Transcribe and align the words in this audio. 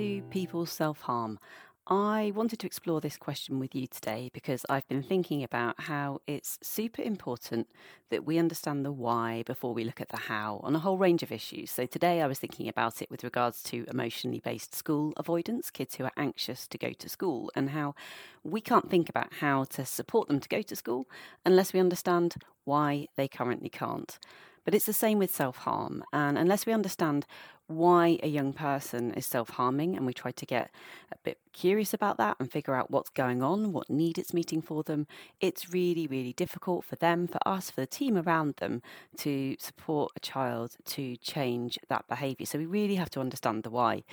do 0.00 0.22
people 0.30 0.64
self 0.64 1.02
harm? 1.02 1.38
I 1.86 2.32
wanted 2.34 2.58
to 2.60 2.66
explore 2.66 3.02
this 3.02 3.18
question 3.18 3.58
with 3.58 3.74
you 3.74 3.86
today 3.86 4.30
because 4.32 4.64
I've 4.70 4.88
been 4.88 5.02
thinking 5.02 5.42
about 5.42 5.78
how 5.78 6.20
it's 6.26 6.58
super 6.62 7.02
important 7.02 7.68
that 8.08 8.24
we 8.24 8.38
understand 8.38 8.82
the 8.82 8.92
why 8.92 9.42
before 9.44 9.74
we 9.74 9.84
look 9.84 10.00
at 10.00 10.08
the 10.08 10.16
how 10.16 10.60
on 10.62 10.74
a 10.74 10.78
whole 10.78 10.96
range 10.96 11.22
of 11.22 11.30
issues. 11.30 11.70
So, 11.70 11.84
today 11.84 12.22
I 12.22 12.26
was 12.28 12.38
thinking 12.38 12.66
about 12.66 13.02
it 13.02 13.10
with 13.10 13.22
regards 13.22 13.62
to 13.64 13.84
emotionally 13.88 14.40
based 14.42 14.74
school 14.74 15.12
avoidance, 15.18 15.70
kids 15.70 15.96
who 15.96 16.04
are 16.04 16.12
anxious 16.16 16.66
to 16.68 16.78
go 16.78 16.92
to 16.92 17.08
school, 17.10 17.50
and 17.54 17.68
how 17.68 17.94
we 18.42 18.62
can't 18.62 18.88
think 18.88 19.10
about 19.10 19.34
how 19.34 19.64
to 19.64 19.84
support 19.84 20.28
them 20.28 20.40
to 20.40 20.48
go 20.48 20.62
to 20.62 20.76
school 20.76 21.04
unless 21.44 21.74
we 21.74 21.80
understand 21.80 22.36
why 22.64 23.06
they 23.16 23.28
currently 23.28 23.68
can't. 23.68 24.18
But 24.64 24.74
it's 24.74 24.86
the 24.86 24.92
same 24.92 25.18
with 25.18 25.34
self 25.34 25.58
harm. 25.58 26.04
And 26.12 26.38
unless 26.38 26.64
we 26.64 26.72
understand 26.72 27.26
why 27.70 28.18
a 28.22 28.28
young 28.28 28.52
person 28.52 29.12
is 29.14 29.26
self 29.26 29.50
harming, 29.50 29.96
and 29.96 30.04
we 30.06 30.12
try 30.12 30.30
to 30.32 30.46
get 30.46 30.70
a 31.12 31.16
bit 31.22 31.38
curious 31.52 31.94
about 31.94 32.16
that 32.18 32.36
and 32.38 32.50
figure 32.50 32.74
out 32.74 32.90
what's 32.90 33.10
going 33.10 33.42
on, 33.42 33.72
what 33.72 33.88
need 33.88 34.18
it's 34.18 34.34
meeting 34.34 34.62
for 34.62 34.82
them, 34.82 35.06
it's 35.40 35.72
really, 35.72 36.06
really 36.06 36.32
difficult 36.32 36.84
for 36.84 36.96
them, 36.96 37.26
for 37.26 37.38
us, 37.46 37.70
for 37.70 37.80
the 37.80 37.86
team 37.86 38.16
around 38.16 38.54
them 38.56 38.82
to 39.18 39.56
support 39.58 40.12
a 40.16 40.20
child 40.20 40.76
to 40.84 41.16
change 41.16 41.78
that 41.88 42.06
behaviour. 42.08 42.46
So 42.46 42.58
we 42.58 42.66
really 42.66 42.96
have 42.96 43.10
to 43.10 43.20
understand 43.20 43.62
the 43.62 43.70
why 43.70 44.04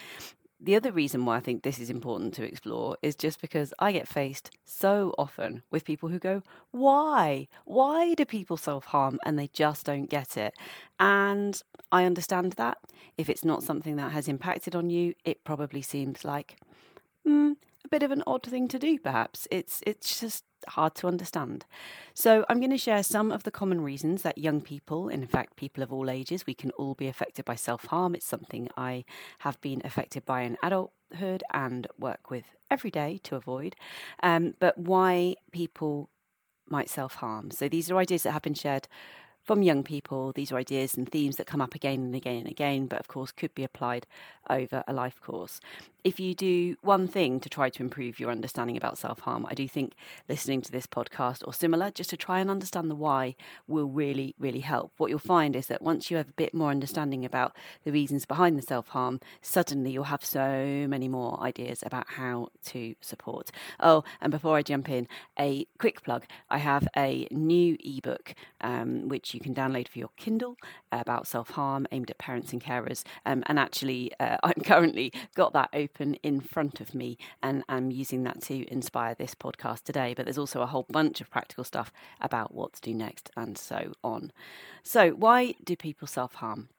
the 0.59 0.75
other 0.75 0.91
reason 0.91 1.25
why 1.25 1.37
I 1.37 1.39
think 1.39 1.61
this 1.61 1.79
is 1.79 1.89
important 1.89 2.33
to 2.35 2.43
explore 2.43 2.97
is 3.01 3.15
just 3.15 3.41
because 3.41 3.73
I 3.79 3.91
get 3.91 4.07
faced 4.07 4.49
so 4.65 5.13
often 5.17 5.63
with 5.69 5.85
people 5.85 6.09
who 6.09 6.19
go, 6.19 6.41
Why? 6.71 7.47
Why 7.65 8.15
do 8.15 8.25
people 8.25 8.57
self 8.57 8.85
harm? 8.85 9.19
And 9.23 9.37
they 9.37 9.47
just 9.47 9.85
don't 9.85 10.09
get 10.09 10.35
it. 10.35 10.53
And 10.99 11.61
I 11.91 12.05
understand 12.05 12.53
that. 12.53 12.79
If 13.17 13.29
it's 13.29 13.45
not 13.45 13.63
something 13.63 13.95
that 13.97 14.11
has 14.11 14.27
impacted 14.27 14.75
on 14.75 14.89
you, 14.89 15.13
it 15.23 15.43
probably 15.43 15.81
seems 15.81 16.25
like 16.25 16.57
mm, 17.27 17.55
a 17.85 17.89
bit 17.89 18.03
of 18.03 18.11
an 18.11 18.23
odd 18.27 18.43
thing 18.43 18.67
to 18.69 18.79
do, 18.79 18.99
perhaps. 18.99 19.47
It's, 19.51 19.81
it's 19.85 20.19
just 20.19 20.43
hard 20.67 20.95
to 20.95 21.07
understand. 21.07 21.65
So, 22.13 22.45
I'm 22.49 22.59
going 22.59 22.71
to 22.71 22.77
share 22.77 23.03
some 23.03 23.31
of 23.31 23.43
the 23.43 23.51
common 23.51 23.81
reasons 23.81 24.23
that 24.23 24.37
young 24.37 24.61
people, 24.61 25.09
in 25.09 25.25
fact, 25.27 25.55
people 25.55 25.83
of 25.83 25.93
all 25.93 26.09
ages, 26.09 26.45
we 26.45 26.53
can 26.53 26.71
all 26.71 26.95
be 26.95 27.07
affected 27.07 27.45
by 27.45 27.55
self 27.55 27.85
harm. 27.85 28.15
It's 28.15 28.25
something 28.25 28.69
I 28.75 29.05
have 29.39 29.59
been 29.61 29.81
affected 29.85 30.25
by 30.25 30.41
in 30.41 30.57
adulthood 30.63 31.43
and 31.53 31.87
work 31.99 32.29
with 32.29 32.45
every 32.69 32.91
day 32.91 33.19
to 33.23 33.35
avoid. 33.35 33.75
Um, 34.21 34.55
but 34.59 34.77
why 34.77 35.35
people 35.51 36.09
might 36.69 36.89
self 36.89 37.15
harm. 37.15 37.51
So, 37.51 37.69
these 37.69 37.89
are 37.91 37.97
ideas 37.97 38.23
that 38.23 38.31
have 38.31 38.41
been 38.41 38.53
shared 38.53 38.87
from 39.47 39.63
young 39.63 39.81
people. 39.81 40.33
These 40.33 40.51
are 40.51 40.57
ideas 40.57 40.95
and 40.95 41.09
themes 41.09 41.37
that 41.37 41.47
come 41.47 41.61
up 41.61 41.73
again 41.73 42.01
and 42.01 42.13
again 42.15 42.35
and 42.35 42.47
again, 42.47 42.85
but 42.85 42.99
of 42.99 43.07
course 43.07 43.31
could 43.31 43.55
be 43.55 43.63
applied 43.63 44.05
over 44.49 44.83
a 44.87 44.93
life 44.93 45.19
course 45.21 45.61
if 46.07 46.21
you 46.21 46.33
do 46.33 46.77
one 46.79 47.05
thing 47.05 47.37
to 47.37 47.49
try 47.49 47.69
to 47.69 47.83
improve 47.83 48.17
your 48.17 48.31
understanding 48.31 48.77
about 48.77 48.97
self 48.97 49.19
harm, 49.19 49.45
I 49.49 49.53
do 49.53 49.67
think 49.67 49.91
listening 50.29 50.61
to 50.61 50.71
this 50.71 50.87
podcast 50.87 51.45
or 51.45 51.53
similar, 51.53 51.91
just 51.91 52.09
to 52.11 52.17
try 52.17 52.39
and 52.39 52.49
understand 52.49 52.89
the 52.89 52.95
why, 52.95 53.35
will 53.67 53.89
really, 53.89 54.33
really 54.39 54.61
help. 54.61 54.93
What 54.95 55.09
you'll 55.09 55.19
find 55.19 55.53
is 55.53 55.67
that 55.67 55.81
once 55.81 56.09
you 56.09 56.15
have 56.15 56.29
a 56.29 56.33
bit 56.33 56.53
more 56.53 56.71
understanding 56.71 57.25
about 57.25 57.57
the 57.83 57.91
reasons 57.91 58.25
behind 58.25 58.57
the 58.57 58.61
self 58.61 58.87
harm, 58.87 59.19
suddenly 59.41 59.91
you'll 59.91 60.05
have 60.05 60.23
so 60.23 60.85
many 60.87 61.09
more 61.09 61.37
ideas 61.41 61.83
about 61.85 62.07
how 62.11 62.51
to 62.67 62.95
support. 63.01 63.51
Oh, 63.81 64.05
and 64.21 64.31
before 64.31 64.55
I 64.55 64.61
jump 64.61 64.89
in, 64.89 65.09
a 65.37 65.67
quick 65.77 66.03
plug 66.03 66.23
I 66.49 66.59
have 66.59 66.87
a 66.95 67.27
new 67.31 67.75
ebook 67.83 68.33
um, 68.61 69.09
which 69.09 69.35
you 69.37 69.43
can 69.43 69.55
download 69.55 69.87
for 69.87 69.99
your 69.99 70.09
Kindle 70.17 70.57
about 70.91 71.27
self 71.27 71.51
harm 71.51 71.87
aimed 71.91 72.09
at 72.11 72.17
parents 72.17 72.53
and 72.53 72.63
carers. 72.63 73.03
Um, 73.25 73.43
and 73.47 73.59
actually, 73.59 74.11
uh, 74.19 74.37
I'm 74.43 74.61
currently 74.63 75.11
got 75.35 75.53
that 75.53 75.69
open 75.73 75.87
open 75.97 76.15
in 76.15 76.41
front 76.41 76.79
of 76.79 76.93
me, 76.93 77.17
and 77.41 77.63
I'm 77.69 77.91
using 77.91 78.23
that 78.23 78.41
to 78.43 78.71
inspire 78.71 79.15
this 79.15 79.35
podcast 79.35 79.83
today. 79.83 80.13
But 80.15 80.25
there's 80.25 80.37
also 80.37 80.61
a 80.61 80.67
whole 80.67 80.85
bunch 80.89 81.21
of 81.21 81.29
practical 81.29 81.63
stuff 81.63 81.91
about 82.21 82.53
what 82.53 82.73
to 82.73 82.81
do 82.81 82.93
next 82.93 83.29
and 83.35 83.57
so 83.57 83.93
on. 84.03 84.31
So, 84.83 85.11
why 85.11 85.55
do 85.63 85.75
people 85.75 86.07
self 86.07 86.35
harm? 86.35 86.69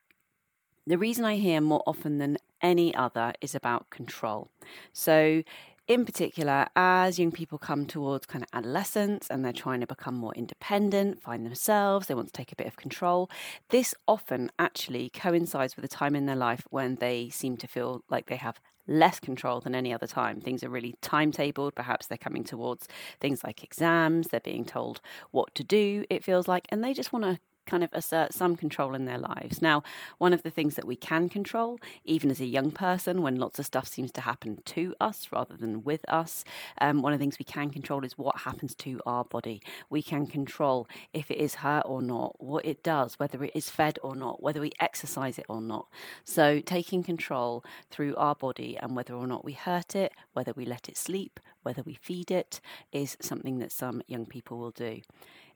The 0.87 0.99
reason 0.99 1.25
I 1.25 1.37
hear 1.37 1.61
more 1.61 1.83
often 1.87 2.19
than 2.19 2.39
any 2.63 2.95
other 2.95 3.33
is 3.41 3.55
about 3.55 3.91
control. 3.91 4.51
So, 4.93 5.43
in 5.88 6.04
particular, 6.04 6.66
as 6.76 7.19
young 7.19 7.32
people 7.32 7.59
come 7.59 7.87
towards 7.87 8.26
kind 8.26 8.44
of 8.44 8.50
adolescence 8.53 9.26
and 9.31 9.43
they're 9.43 9.53
trying 9.54 9.81
to 9.81 9.87
become 9.87 10.15
more 10.15 10.34
independent, 10.34 11.22
find 11.22 11.47
themselves, 11.47 12.06
they 12.06 12.15
want 12.15 12.28
to 12.28 12.32
take 12.32 12.53
a 12.53 12.56
bit 12.56 12.66
of 12.66 12.76
control, 12.76 13.31
this 13.71 13.94
often 14.06 14.53
actually 14.59 15.09
coincides 15.09 15.76
with 15.76 15.84
a 15.87 15.88
time 15.88 16.15
in 16.15 16.26
their 16.26 16.37
life 16.37 16.66
when 16.69 16.97
they 16.97 17.31
seem 17.31 17.56
to 17.56 17.66
feel 17.66 18.04
like 18.10 18.26
they 18.26 18.37
have 18.37 18.60
less 18.87 19.19
control 19.19 19.60
than 19.60 19.75
any 19.75 19.93
other 19.93 20.06
time. 20.06 20.41
Things 20.41 20.62
are 20.62 20.71
really 20.71 20.94
timetabled. 21.03 21.75
Perhaps 21.75 22.06
they're 22.06 22.19
coming 22.19 22.44
towards 22.44 22.87
things 23.20 23.43
like 23.43 23.65
exams, 23.65 24.28
they're 24.28 24.41
being 24.41 24.65
told 24.65 25.00
what 25.31 25.55
to 25.55 25.65
do, 25.65 26.05
it 26.10 26.22
feels 26.22 26.47
like, 26.49 26.66
and 26.70 26.84
they 26.84 26.93
just 26.93 27.12
want 27.12 27.25
to 27.25 27.38
kind 27.69 27.84
of 27.84 27.91
assert 27.93 28.33
some 28.33 28.56
control 28.56 28.95
in 28.95 29.05
their 29.05 29.19
lives. 29.19 29.61
Now, 29.62 29.83
one 30.17 30.33
of 30.33 30.43
the 30.43 30.51
things 30.51 30.75
that 30.75 30.87
we 30.87 30.97
can 30.97 31.29
control, 31.29 31.79
even 32.05 32.31
as 32.31 32.41
a 32.41 32.47
young 32.47 32.71
person, 32.71 33.23
when 33.23 33.37
lots 33.37 33.59
of 33.59 33.67
stuff 33.67 33.87
seems 33.87 34.11
to 34.12 34.23
happen 34.23 34.62
to 34.65 34.95
us 35.01 35.29
rather 35.31 35.56
than 35.56 35.84
with 35.84 36.09
us, 36.09 36.45
um, 36.81 37.03
one 37.03 37.12
of 37.12 37.19
the 37.19 37.23
things 37.23 37.39
we 37.39 37.45
can 37.45 37.71
control 37.71 38.05
is 38.05 38.17
what 38.17 38.41
happens 38.41 38.75
to 38.77 39.01
our 39.06 39.25
body. 39.25 39.62
We 39.91 40.03
can 40.03 40.27
control 40.27 40.89
if 41.12 41.31
it 41.31 41.39
is 41.39 41.56
hurt 41.56 41.84
or 41.87 42.03
not, 42.03 42.43
what 42.43 42.65
it 42.65 42.83
does, 42.83 43.19
whether 43.19 43.45
it 43.45 43.53
is 43.55 43.71
fed 43.71 43.99
or 44.03 44.17
not, 44.17 44.43
whether 44.43 44.61
we 44.61 44.73
exercise 44.81 45.39
it 45.39 45.47
or 45.49 45.61
not. 45.61 45.87
So, 46.25 46.61
taking 46.61 47.03
control 47.03 47.65
through 47.91 48.17
our 48.17 48.35
body 48.35 48.77
and 48.81 48.97
whether 48.97 49.15
or 49.15 49.27
not 49.27 49.45
we 49.45 49.53
hurt 49.53 49.95
it, 49.95 50.12
whether 50.33 50.53
we 50.56 50.65
let 50.65 50.89
it 50.89 50.97
sleep, 50.97 51.39
whether 51.62 51.83
we 51.83 51.95
feed 51.95 52.31
it, 52.31 52.61
is 52.93 53.17
something 53.21 53.59
that 53.59 53.73
some 53.73 54.03
young 54.06 54.27
people 54.27 54.59
will 54.59 54.71
do 54.71 55.03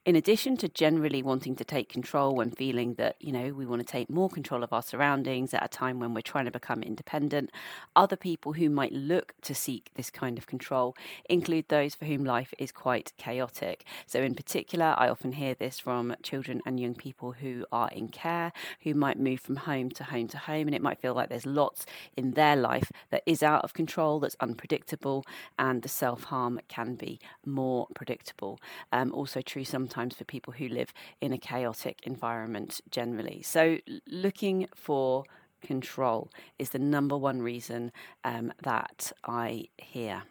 in 0.05 0.17
addition 0.17 0.57
to 0.57 0.67
generally 0.67 1.23
wanting 1.23 1.55
to 1.55 1.63
take 1.63 1.87
control 1.87 2.35
when 2.35 2.51
feeling 2.51 2.95
that, 2.95 3.15
you 3.21 3.31
know, 3.31 3.53
we 3.53 3.65
want 3.65 3.79
to 3.81 3.89
take 3.89 4.09
more 4.09 4.29
control 4.29 4.61
of 4.61 4.73
our 4.73 4.81
surroundings 4.81 5.53
at 5.53 5.63
a 5.63 5.67
time 5.69 5.97
when 5.97 6.13
we're 6.13 6.19
trying 6.21 6.43
to 6.43 6.51
become 6.51 6.83
independent, 6.83 7.49
other 7.95 8.17
people 8.17 8.53
who 8.53 8.69
might 8.69 8.91
look 8.91 9.33
to 9.41 9.55
seek 9.55 9.91
this 9.95 10.09
kind 10.09 10.37
of 10.37 10.45
control 10.45 10.93
include 11.29 11.65
those 11.69 11.95
for 11.95 12.03
whom 12.03 12.25
life 12.25 12.53
is 12.57 12.69
quite 12.69 13.13
chaotic. 13.17 13.85
So, 14.05 14.19
in 14.19 14.35
particular, 14.35 14.93
I 14.97 15.07
often 15.07 15.33
hear 15.33 15.53
this 15.53 15.79
from 15.79 16.13
children 16.21 16.61
and 16.65 16.81
young 16.81 16.95
people 16.95 17.31
who 17.31 17.65
are 17.71 17.89
in 17.89 18.09
care, 18.09 18.51
who 18.81 18.93
might 18.93 19.17
move 19.17 19.39
from 19.39 19.55
home 19.55 19.89
to 19.91 20.03
home 20.03 20.27
to 20.29 20.37
home, 20.37 20.67
and 20.67 20.75
it 20.75 20.81
might 20.81 20.99
feel 20.99 21.13
like 21.13 21.29
there's 21.29 21.45
lots 21.45 21.85
in 22.17 22.31
their 22.31 22.57
life 22.57 22.91
that 23.09 23.23
is 23.25 23.41
out 23.41 23.63
of 23.63 23.73
control, 23.73 24.19
that's 24.19 24.35
unpredictable, 24.41 25.25
and 25.57 25.81
the 25.81 25.87
self 25.87 26.25
harm 26.25 26.59
can 26.67 26.95
be 26.95 27.21
more 27.45 27.87
predictable. 27.95 28.59
Um, 28.91 29.13
also, 29.13 29.39
true 29.39 29.63
sometimes 29.63 29.92
sometimes 29.93 30.15
for 30.15 30.23
people 30.23 30.53
who 30.53 30.67
live 30.67 30.93
in 31.21 31.33
a 31.33 31.37
chaotic 31.37 31.99
environment 32.03 32.81
generally. 32.89 33.41
So, 33.43 33.77
looking 34.07 34.67
for 34.75 35.23
control 35.61 36.29
is 36.57 36.71
the 36.71 36.79
number 36.79 37.17
one 37.17 37.41
reason 37.41 37.91
um, 38.23 38.51
that 38.63 39.11
I 39.23 39.65
hear. 39.77 40.23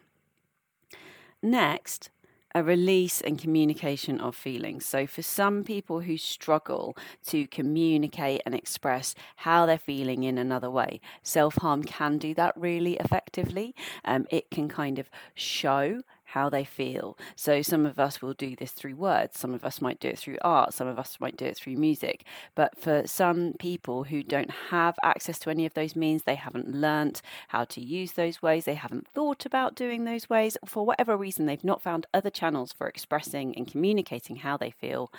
Next, 1.41 2.09
a 2.55 2.63
release 2.63 3.21
and 3.21 3.39
communication 3.39 4.19
of 4.19 4.35
feelings. 4.35 4.85
So, 4.85 5.07
for 5.07 5.21
some 5.21 5.63
people 5.63 6.01
who 6.01 6.17
struggle 6.17 6.95
to 7.27 7.47
communicate 7.47 8.41
and 8.45 8.53
express 8.53 9.15
how 9.37 9.65
they're 9.65 9.77
feeling 9.77 10.23
in 10.23 10.37
another 10.37 10.69
way, 10.69 10.99
self 11.21 11.55
harm 11.55 11.83
can 11.83 12.17
do 12.17 12.33
that 12.33 12.53
really 12.57 12.97
effectively. 12.97 13.73
Um, 14.03 14.25
it 14.29 14.51
can 14.51 14.67
kind 14.67 14.99
of 14.99 15.09
show 15.35 16.01
how 16.33 16.49
they 16.49 16.63
feel. 16.63 17.15
So 17.35 17.61
some 17.61 17.85
of 17.85 17.99
us 17.99 18.21
will 18.21 18.33
do 18.33 18.55
this 18.55 18.71
through 18.71 18.95
words, 18.95 19.37
some 19.37 19.53
of 19.53 19.63
us 19.63 19.79
might 19.81 19.99
do 19.99 20.07
it 20.07 20.17
through 20.17 20.39
art, 20.41 20.73
some 20.73 20.87
of 20.87 20.97
us 20.97 21.17
might 21.19 21.37
do 21.37 21.45
it 21.45 21.57
through 21.57 21.75
music. 21.75 22.25
But 22.55 22.75
for 22.77 23.03
some 23.05 23.53
people 23.59 24.05
who 24.05 24.23
don't 24.23 24.49
have 24.71 24.95
access 25.03 25.37
to 25.39 25.51
any 25.51 25.67
of 25.67 25.75
those 25.75 25.95
means, 25.95 26.23
they 26.23 26.35
haven't 26.35 26.73
learnt 26.73 27.21
how 27.49 27.65
to 27.65 27.81
use 27.81 28.13
those 28.13 28.41
ways, 28.41 28.65
they 28.65 28.73
haven't 28.73 29.07
thought 29.07 29.45
about 29.45 29.75
doing 29.75 30.05
those 30.05 30.27
ways, 30.27 30.57
for 30.65 30.83
whatever 30.83 31.15
reason, 31.15 31.45
they've 31.45 31.63
not 31.63 31.83
found 31.83 32.07
other 32.13 32.31
channels 32.31 32.73
for 32.73 32.87
expressing 32.87 33.55
and 33.55 33.67
communicating 33.67 34.37
how 34.37 34.57
they 34.57 34.71
feel, 34.71 35.11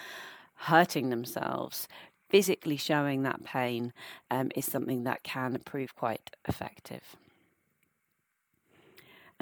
hurting 0.55 1.11
themselves. 1.11 1.87
Physically 2.28 2.76
showing 2.76 3.22
that 3.22 3.44
pain 3.44 3.93
um, 4.28 4.50
is 4.56 4.66
something 4.66 5.05
that 5.05 5.22
can 5.22 5.61
prove 5.64 5.94
quite 5.94 6.32
effective. 6.49 7.14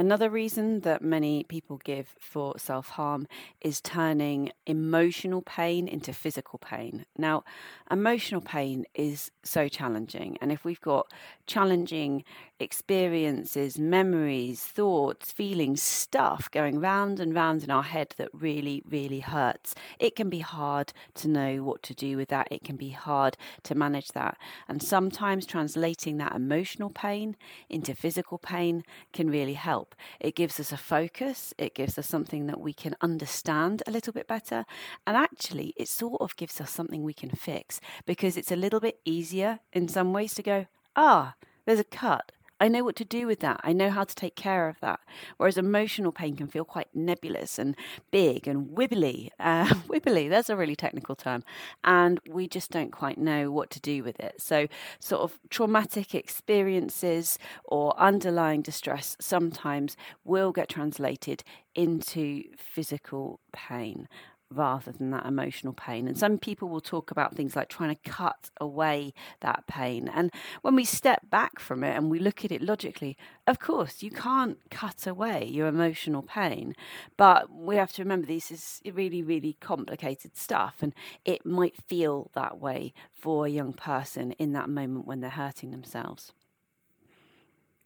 Another 0.03 0.29
reason 0.29 0.81
that 0.81 1.01
many 1.01 1.45
people 1.45 1.77
give 1.85 2.17
for 2.19 2.59
self 2.59 2.89
harm 2.89 3.29
is 3.61 3.81
turning 3.81 4.51
emotional 4.67 5.43
pain 5.43 5.87
into 5.87 6.13
physical 6.13 6.59
pain. 6.59 7.07
Now, 7.17 7.45
emotional 7.89 8.41
pain 8.41 8.85
is 8.97 9.31
so 9.45 9.69
challenging, 9.69 10.39
and 10.41 10.51
if 10.51 10.65
we've 10.65 10.81
got 10.81 11.07
challenging 11.47 12.25
experiences, 12.63 13.79
memories, 13.79 14.63
thoughts, 14.63 15.31
feelings, 15.33 15.83
stuff 15.83 16.51
going 16.51 16.81
round 16.81 17.21
and 17.21 17.35
round 17.35 17.63
in 17.63 17.71
our 17.71 17.83
head 17.83 18.15
that 18.17 18.31
really, 18.33 18.83
really 18.89 19.21
hurts. 19.21 19.75
It 19.99 20.17
can 20.17 20.31
be 20.31 20.39
hard 20.39 20.93
to 21.17 21.29
know 21.29 21.63
what 21.63 21.83
to 21.83 21.95
do 21.95 22.17
with 22.17 22.29
that. 22.29 22.49
It 22.51 22.65
can 22.65 22.77
be 22.77 22.91
hard 22.91 23.37
to 23.65 23.75
manage 23.75 24.09
that. 24.09 24.39
And 24.69 24.83
sometimes 24.83 25.45
translating 25.45 26.17
that 26.19 26.35
emotional 26.35 26.91
pain 26.91 27.37
into 27.69 27.95
physical 27.95 28.39
pain 28.39 28.85
can 29.13 29.29
really 29.29 29.55
help. 29.55 29.95
It 30.21 30.37
gives 30.37 30.59
us 30.61 30.73
a 30.73 30.77
focus, 30.77 31.53
it 31.59 31.75
gives 31.75 31.99
us 31.99 32.07
something 32.07 32.47
that 32.47 32.61
we 32.61 32.73
can 32.73 32.97
understand 33.01 33.83
a 33.87 33.91
little 33.91 34.13
bit 34.13 34.29
better. 34.29 34.65
And 35.07 35.17
actually, 35.17 35.75
it 35.77 35.89
sort 35.89 36.21
of 36.21 36.37
gives 36.37 36.61
us 36.61 36.71
something 36.71 37.03
we 37.03 37.13
can 37.13 37.31
fix 37.31 37.81
because 38.07 38.37
it's 38.37 38.53
a 38.53 38.57
little 38.57 38.81
bit 38.81 39.01
easier 39.05 39.61
in 39.73 39.89
some 39.89 40.13
ways 40.13 40.35
to 40.35 40.43
go, 40.43 40.67
ah, 40.97 41.35
there's 41.65 41.81
a 41.81 41.85
cut. 41.85 42.33
I 42.63 42.69
know 42.69 42.85
what 42.85 42.95
to 42.97 43.05
do 43.05 43.27
with 43.27 43.41
that. 43.41 43.61
I 43.65 43.73
know 43.73 43.91
how 43.91 44.05
to 44.05 44.15
take 44.15 44.37
care 44.37 44.69
of 44.69 44.79
that. 44.83 45.01
Whereas 45.37 45.59
emotional 45.59 46.13
pain 46.13 46.37
can 46.37 46.47
feel 46.47 46.65
quite 46.65 46.87
nebulous 46.95 47.59
and 47.59 47.75
big 48.13 48.47
and 48.47 48.69
wibbly. 48.69 49.31
Uh, 49.43 49.67
wibbly, 49.89 50.31
that's 50.31 50.49
a 50.49 50.57
really 50.57 50.77
technical 50.77 51.17
term. 51.17 51.43
And 51.83 52.21
we 52.29 52.47
just 52.47 52.71
don't 52.71 52.93
quite 52.93 53.19
know 53.19 53.51
what 53.51 53.71
to 53.71 53.81
do 53.81 54.05
with 54.05 54.21
it. 54.21 54.41
So, 54.41 54.69
sort 55.01 55.23
of 55.23 55.39
traumatic 55.51 56.15
experiences 56.15 57.39
or 57.65 57.99
underlying 57.99 58.63
distress 58.63 59.17
sometimes 59.21 59.97
will 60.25 60.53
get 60.53 60.69
translated 60.69 61.43
into 61.75 62.45
physical 62.57 63.41
pain 63.53 64.09
rather 64.53 64.93
than 64.93 65.11
that 65.11 65.27
emotional 65.27 65.73
pain. 65.73 66.07
And 66.07 66.17
some 66.17 66.39
people 66.39 66.69
will 66.69 66.81
talk 66.81 67.11
about 67.11 67.35
things 67.35 67.57
like 67.57 67.69
trying 67.69 67.95
to 67.95 68.11
cut 68.11 68.51
away 68.61 69.13
that 69.41 69.67
pain. 69.67 70.09
And 70.09 70.31
when 70.63 70.75
we 70.75 70.85
step 70.85 71.31
back 71.31 71.59
from 71.59 71.83
it 71.83 71.97
and 71.97 72.11
we 72.11 72.19
look 72.19 72.45
at 72.45 72.53
it 72.53 72.63
logically, 72.63 73.17
of 73.47 73.59
course, 73.59 74.03
you 74.03 74.11
can't 74.11 74.59
cut 74.71 75.07
away 75.07 75.45
your 75.45 75.67
emotional 75.67 76.23
pain. 76.23 76.75
But 77.17 77.53
we 77.53 77.77
have 77.77 77.93
to 77.95 78.03
remember 78.03 78.27
this 78.27 78.51
is 78.51 78.81
really, 78.93 79.23
really 79.23 79.57
complicated 79.61 80.37
stuff. 80.37 80.77
And 80.81 80.95
it 81.25 81.45
might 81.45 81.77
feel 81.77 82.31
that 82.35 82.59
way 82.59 82.93
for 83.13 83.47
a 83.47 83.51
young 83.51 83.73
person 83.73 84.33
in 84.33 84.53
that 84.53 84.69
moment 84.69 85.07
when 85.07 85.21
they're 85.21 85.31
hurting 85.31 85.71
themselves. 85.71 86.33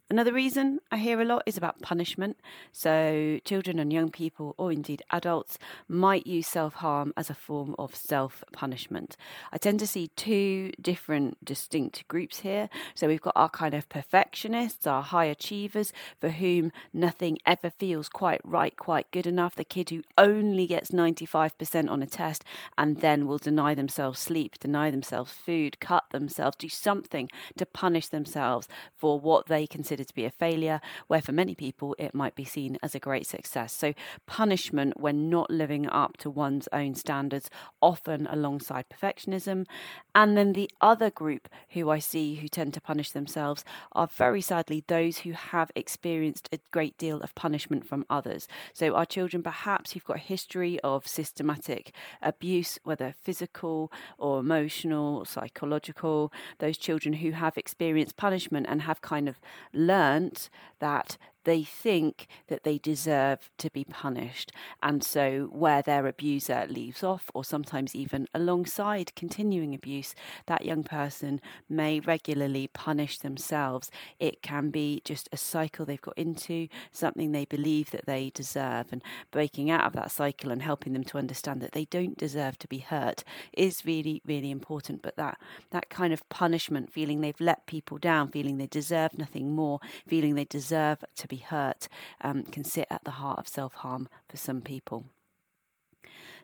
Another 0.08 0.32
reason 0.32 0.78
I 0.92 0.98
hear 0.98 1.20
a 1.20 1.24
lot 1.24 1.42
is 1.46 1.56
about 1.56 1.82
punishment. 1.82 2.36
So, 2.70 3.40
children 3.44 3.80
and 3.80 3.92
young 3.92 4.12
people, 4.12 4.54
or 4.56 4.70
indeed 4.70 5.02
adults, 5.10 5.58
might 5.88 6.28
use 6.28 6.46
self 6.46 6.74
harm 6.74 7.12
as 7.16 7.28
a 7.28 7.34
form 7.34 7.74
of 7.76 7.96
self 7.96 8.44
punishment. 8.52 9.16
I 9.52 9.58
tend 9.58 9.80
to 9.80 9.86
see 9.86 10.12
two 10.14 10.70
different 10.80 11.44
distinct 11.44 12.06
groups 12.06 12.40
here. 12.40 12.68
So, 12.94 13.08
we've 13.08 13.20
got 13.20 13.32
our 13.34 13.48
kind 13.48 13.74
of 13.74 13.88
perfectionists, 13.88 14.86
our 14.86 15.02
high 15.02 15.24
achievers, 15.24 15.92
for 16.20 16.28
whom 16.28 16.70
nothing 16.92 17.38
ever 17.44 17.70
feels 17.70 18.08
quite 18.08 18.40
right, 18.44 18.76
quite 18.76 19.10
good 19.10 19.26
enough. 19.26 19.56
The 19.56 19.64
kid 19.64 19.90
who 19.90 20.04
only 20.16 20.68
gets 20.68 20.92
95% 20.92 21.90
on 21.90 22.00
a 22.00 22.06
test 22.06 22.44
and 22.78 22.98
then 23.00 23.26
will 23.26 23.38
deny 23.38 23.74
themselves 23.74 24.20
sleep, 24.20 24.60
deny 24.60 24.92
themselves 24.92 25.32
food, 25.32 25.80
cut 25.80 26.04
themselves, 26.12 26.56
do 26.56 26.68
something 26.68 27.28
to 27.56 27.66
punish 27.66 28.06
themselves 28.06 28.68
for 28.96 29.18
what 29.18 29.46
they 29.46 29.66
consider 29.66 29.95
considered 29.96 30.08
to 30.08 30.14
be 30.14 30.24
a 30.26 30.30
failure, 30.30 30.80
where 31.06 31.22
for 31.22 31.32
many 31.32 31.54
people 31.54 31.96
it 31.98 32.14
might 32.14 32.34
be 32.34 32.44
seen 32.44 32.76
as 32.82 32.94
a 32.94 32.98
great 32.98 33.26
success. 33.26 33.72
So, 33.72 33.94
punishment 34.26 35.00
when 35.00 35.30
not 35.30 35.50
living 35.50 35.88
up 35.88 36.18
to 36.18 36.28
one's 36.30 36.68
own 36.72 36.94
standards, 36.94 37.48
often 37.80 38.26
alongside 38.26 38.86
perfectionism. 38.90 39.66
And 40.14 40.36
then 40.36 40.52
the 40.52 40.70
other 40.80 41.10
group 41.10 41.48
who 41.70 41.88
I 41.90 41.98
see 41.98 42.36
who 42.36 42.48
tend 42.48 42.74
to 42.74 42.80
punish 42.80 43.10
themselves 43.10 43.64
are 43.92 44.06
very 44.06 44.40
sadly 44.40 44.84
those 44.86 45.18
who 45.18 45.32
have 45.32 45.70
experienced 45.74 46.48
a 46.52 46.58
great 46.70 46.98
deal 46.98 47.20
of 47.22 47.34
punishment 47.34 47.86
from 47.86 48.04
others. 48.10 48.48
So, 48.74 48.94
our 48.94 49.06
children 49.06 49.42
perhaps 49.42 49.92
who've 49.92 50.04
got 50.04 50.16
a 50.16 50.30
history 50.34 50.78
of 50.80 51.06
systematic 51.06 51.94
abuse, 52.20 52.78
whether 52.84 53.14
physical 53.22 53.90
or 54.18 54.40
emotional, 54.40 55.24
psychological, 55.24 56.32
those 56.58 56.76
children 56.76 57.14
who 57.14 57.30
have 57.30 57.56
experienced 57.56 58.16
punishment 58.18 58.66
and 58.68 58.82
have 58.82 59.00
kind 59.00 59.28
of 59.28 59.40
learnt 59.86 60.50
that 60.80 61.16
they 61.46 61.62
think 61.62 62.26
that 62.48 62.64
they 62.64 62.76
deserve 62.76 63.48
to 63.56 63.70
be 63.70 63.84
punished. 63.84 64.52
And 64.82 65.02
so, 65.02 65.48
where 65.52 65.80
their 65.80 66.06
abuser 66.06 66.66
leaves 66.68 67.04
off, 67.04 67.30
or 67.34 67.44
sometimes 67.44 67.94
even 67.94 68.26
alongside 68.34 69.14
continuing 69.14 69.72
abuse, 69.74 70.14
that 70.46 70.64
young 70.64 70.82
person 70.82 71.40
may 71.68 72.00
regularly 72.00 72.66
punish 72.66 73.18
themselves. 73.18 73.90
It 74.18 74.42
can 74.42 74.70
be 74.70 75.00
just 75.04 75.28
a 75.32 75.36
cycle 75.36 75.86
they've 75.86 76.00
got 76.00 76.18
into, 76.18 76.66
something 76.90 77.30
they 77.30 77.44
believe 77.44 77.92
that 77.92 78.06
they 78.06 78.32
deserve, 78.34 78.86
and 78.90 79.02
breaking 79.30 79.70
out 79.70 79.84
of 79.84 79.92
that 79.92 80.10
cycle 80.10 80.50
and 80.50 80.62
helping 80.62 80.92
them 80.94 81.04
to 81.04 81.16
understand 81.18 81.60
that 81.62 81.72
they 81.72 81.84
don't 81.84 82.18
deserve 82.18 82.58
to 82.58 82.68
be 82.68 82.78
hurt 82.78 83.22
is 83.52 83.84
really, 83.86 84.20
really 84.26 84.50
important. 84.50 85.00
But 85.00 85.16
that, 85.16 85.38
that 85.70 85.90
kind 85.90 86.12
of 86.12 86.28
punishment, 86.28 86.92
feeling 86.92 87.20
they've 87.20 87.40
let 87.40 87.66
people 87.66 87.98
down, 87.98 88.32
feeling 88.32 88.58
they 88.58 88.66
deserve 88.66 89.16
nothing 89.16 89.54
more, 89.54 89.78
feeling 90.08 90.34
they 90.34 90.44
deserve 90.44 91.04
to 91.14 91.28
be 91.28 91.35
be 91.36 91.42
hurt 91.42 91.88
um, 92.22 92.42
can 92.44 92.64
sit 92.64 92.86
at 92.90 93.04
the 93.04 93.12
heart 93.12 93.38
of 93.38 93.48
self 93.48 93.74
harm 93.74 94.08
for 94.28 94.36
some 94.36 94.60
people. 94.60 95.04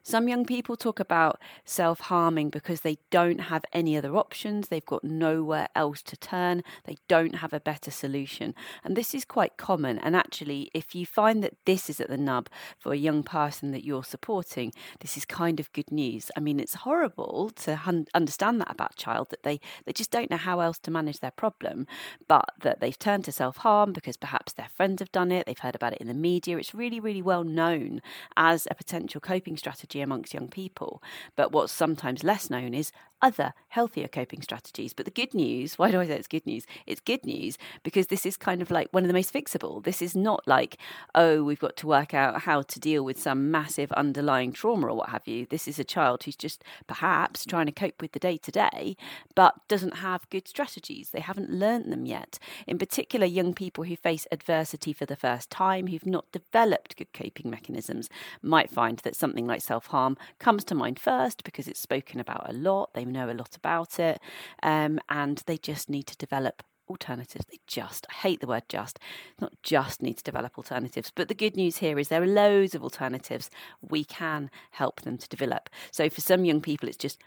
Some 0.04 0.28
young 0.28 0.44
people 0.44 0.76
talk 0.76 0.98
about 0.98 1.40
self 1.64 2.00
harming 2.00 2.50
because 2.50 2.80
they 2.80 2.98
don't 3.10 3.42
have 3.42 3.64
any 3.72 3.96
other 3.96 4.16
options. 4.16 4.66
They've 4.66 4.84
got 4.84 5.04
nowhere 5.04 5.68
else 5.76 6.02
to 6.02 6.16
turn. 6.16 6.64
They 6.86 6.96
don't 7.06 7.36
have 7.36 7.52
a 7.52 7.60
better 7.60 7.92
solution. 7.92 8.56
And 8.82 8.96
this 8.96 9.14
is 9.14 9.24
quite 9.24 9.56
common. 9.56 9.98
And 9.98 10.16
actually, 10.16 10.72
if 10.74 10.96
you 10.96 11.06
find 11.06 11.44
that 11.44 11.54
this 11.66 11.88
is 11.88 12.00
at 12.00 12.08
the 12.08 12.16
nub 12.16 12.48
for 12.78 12.92
a 12.92 12.96
young 12.96 13.22
person 13.22 13.70
that 13.70 13.84
you're 13.84 14.02
supporting, 14.02 14.72
this 14.98 15.16
is 15.16 15.24
kind 15.24 15.60
of 15.60 15.72
good 15.72 15.92
news. 15.92 16.32
I 16.36 16.40
mean, 16.40 16.58
it's 16.58 16.74
horrible 16.74 17.50
to 17.62 17.80
understand 18.12 18.60
that 18.60 18.72
about 18.72 18.94
a 18.94 18.96
child 18.96 19.30
that 19.30 19.44
they, 19.44 19.60
they 19.84 19.92
just 19.92 20.10
don't 20.10 20.32
know 20.32 20.36
how 20.36 20.58
else 20.58 20.80
to 20.80 20.90
manage 20.90 21.20
their 21.20 21.30
problem, 21.30 21.86
but 22.26 22.46
that 22.62 22.80
they've 22.80 22.98
turned 22.98 23.24
to 23.26 23.32
self 23.32 23.58
harm 23.58 23.92
because 23.92 24.16
perhaps 24.16 24.52
their 24.52 24.68
friends 24.74 25.00
have 25.00 25.12
done 25.12 25.30
it, 25.30 25.46
they've 25.46 25.58
heard 25.60 25.76
about 25.76 25.92
it 25.92 26.00
in 26.00 26.08
the 26.08 26.14
media. 26.14 26.58
It's 26.58 26.74
really, 26.74 26.98
really 26.98 27.22
well 27.22 27.44
known 27.44 28.02
as 28.36 28.66
a 28.68 28.74
potential 28.74 29.20
coping 29.20 29.56
strategy 29.56 29.91
strategy 29.92 30.00
amongst 30.00 30.34
young 30.34 30.48
people. 30.48 31.02
But 31.36 31.52
what's 31.52 31.72
sometimes 31.72 32.24
less 32.24 32.50
known 32.50 32.74
is 32.74 32.92
other 33.22 33.54
healthier 33.68 34.08
coping 34.08 34.42
strategies. 34.42 34.92
But 34.92 35.06
the 35.06 35.10
good 35.10 35.32
news, 35.32 35.78
why 35.78 35.90
do 35.90 36.00
I 36.00 36.06
say 36.06 36.16
it's 36.16 36.28
good 36.28 36.44
news? 36.44 36.66
It's 36.86 37.00
good 37.00 37.24
news 37.24 37.56
because 37.82 38.08
this 38.08 38.26
is 38.26 38.36
kind 38.36 38.60
of 38.60 38.70
like 38.70 38.88
one 38.90 39.04
of 39.04 39.08
the 39.08 39.14
most 39.14 39.32
fixable. 39.32 39.82
This 39.82 40.02
is 40.02 40.14
not 40.14 40.46
like, 40.46 40.76
oh, 41.14 41.42
we've 41.44 41.58
got 41.58 41.76
to 41.78 41.86
work 41.86 42.12
out 42.12 42.42
how 42.42 42.62
to 42.62 42.80
deal 42.80 43.04
with 43.04 43.20
some 43.20 43.50
massive 43.50 43.92
underlying 43.92 44.52
trauma 44.52 44.88
or 44.88 44.96
what 44.96 45.10
have 45.10 45.26
you. 45.26 45.46
This 45.46 45.68
is 45.68 45.78
a 45.78 45.84
child 45.84 46.24
who's 46.24 46.36
just 46.36 46.64
perhaps 46.86 47.46
trying 47.46 47.66
to 47.66 47.72
cope 47.72 48.02
with 48.02 48.12
the 48.12 48.18
day 48.18 48.36
to 48.38 48.50
day, 48.50 48.96
but 49.34 49.54
doesn't 49.68 49.98
have 49.98 50.28
good 50.28 50.48
strategies. 50.48 51.10
They 51.10 51.20
haven't 51.20 51.50
learned 51.50 51.92
them 51.92 52.04
yet. 52.04 52.38
In 52.66 52.78
particular, 52.78 53.26
young 53.26 53.54
people 53.54 53.84
who 53.84 53.96
face 53.96 54.26
adversity 54.32 54.92
for 54.92 55.06
the 55.06 55.16
first 55.16 55.48
time, 55.50 55.86
who've 55.86 56.04
not 56.04 56.30
developed 56.32 56.96
good 56.96 57.12
coping 57.12 57.50
mechanisms, 57.50 58.08
might 58.42 58.70
find 58.70 58.98
that 58.98 59.16
something 59.16 59.46
like 59.46 59.62
self 59.62 59.86
harm 59.86 60.16
comes 60.38 60.64
to 60.64 60.74
mind 60.74 60.98
first 60.98 61.44
because 61.44 61.68
it's 61.68 61.80
spoken 61.80 62.20
about 62.20 62.48
a 62.48 62.52
lot. 62.52 62.92
They 62.94 63.04
know 63.12 63.30
a 63.30 63.32
lot 63.34 63.56
about 63.56 63.98
it, 63.98 64.20
um, 64.62 64.98
and 65.08 65.42
they 65.46 65.58
just 65.58 65.88
need 65.88 66.06
to 66.08 66.16
develop 66.16 66.62
alternatives. 66.88 67.44
They 67.50 67.58
just, 67.66 68.06
I 68.10 68.14
hate 68.14 68.40
the 68.40 68.46
word 68.46 68.64
just, 68.68 68.98
not 69.40 69.52
just 69.62 70.02
need 70.02 70.18
to 70.18 70.22
develop 70.22 70.58
alternatives. 70.58 71.12
But 71.14 71.28
the 71.28 71.34
good 71.34 71.56
news 71.56 71.78
here 71.78 71.98
is 71.98 72.08
there 72.08 72.22
are 72.22 72.26
loads 72.26 72.74
of 72.74 72.82
alternatives 72.82 73.50
we 73.80 74.04
can 74.04 74.50
help 74.72 75.02
them 75.02 75.18
to 75.18 75.28
develop. 75.28 75.68
So 75.90 76.08
for 76.10 76.20
some 76.20 76.44
young 76.44 76.60
people, 76.60 76.88
it's 76.88 76.98
just 76.98 77.20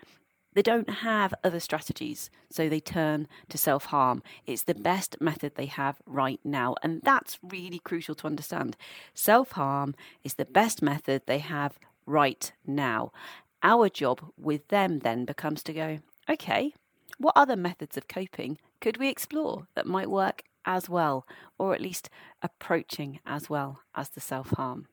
they 0.56 0.62
don't 0.62 0.90
have 0.90 1.34
other 1.44 1.60
strategies, 1.60 2.30
so 2.50 2.70
they 2.70 2.80
turn 2.80 3.28
to 3.50 3.58
self 3.58 3.86
harm. 3.86 4.24
It's 4.46 4.64
the 4.64 4.74
best 4.74 5.18
method 5.20 5.56
they 5.56 5.66
have 5.66 5.98
right 6.06 6.40
now, 6.46 6.76
and 6.82 7.02
that's 7.04 7.38
really 7.44 7.80
crucial 7.80 8.16
to 8.16 8.28
understand. 8.28 8.78
Self 9.14 9.52
harm 9.52 9.96
is 10.24 10.36
the 10.36 10.46
best 10.46 10.82
method 10.82 11.24
they 11.26 11.40
have 11.40 11.78
right 12.06 12.54
now. 12.66 13.12
Our 13.68 13.90
job 13.90 14.32
with 14.38 14.68
them 14.68 15.00
then 15.00 15.26
becomes 15.26 15.64
to 15.64 15.74
go, 15.74 15.98
okay, 16.30 16.76
what 17.18 17.34
other 17.36 17.56
methods 17.56 17.98
of 17.98 18.08
coping 18.08 18.60
could 18.80 18.98
we 18.98 19.10
explore 19.10 19.66
that 19.74 19.88
might 19.88 20.12
work 20.12 20.44
as 20.66 20.88
well, 20.88 21.26
or 21.58 21.74
at 21.74 21.82
least 21.82 22.12
approaching 22.44 23.22
as 23.26 23.50
well 23.50 23.80
as 23.96 24.10
the 24.10 24.22
self 24.22 24.52
harm? 24.52 24.88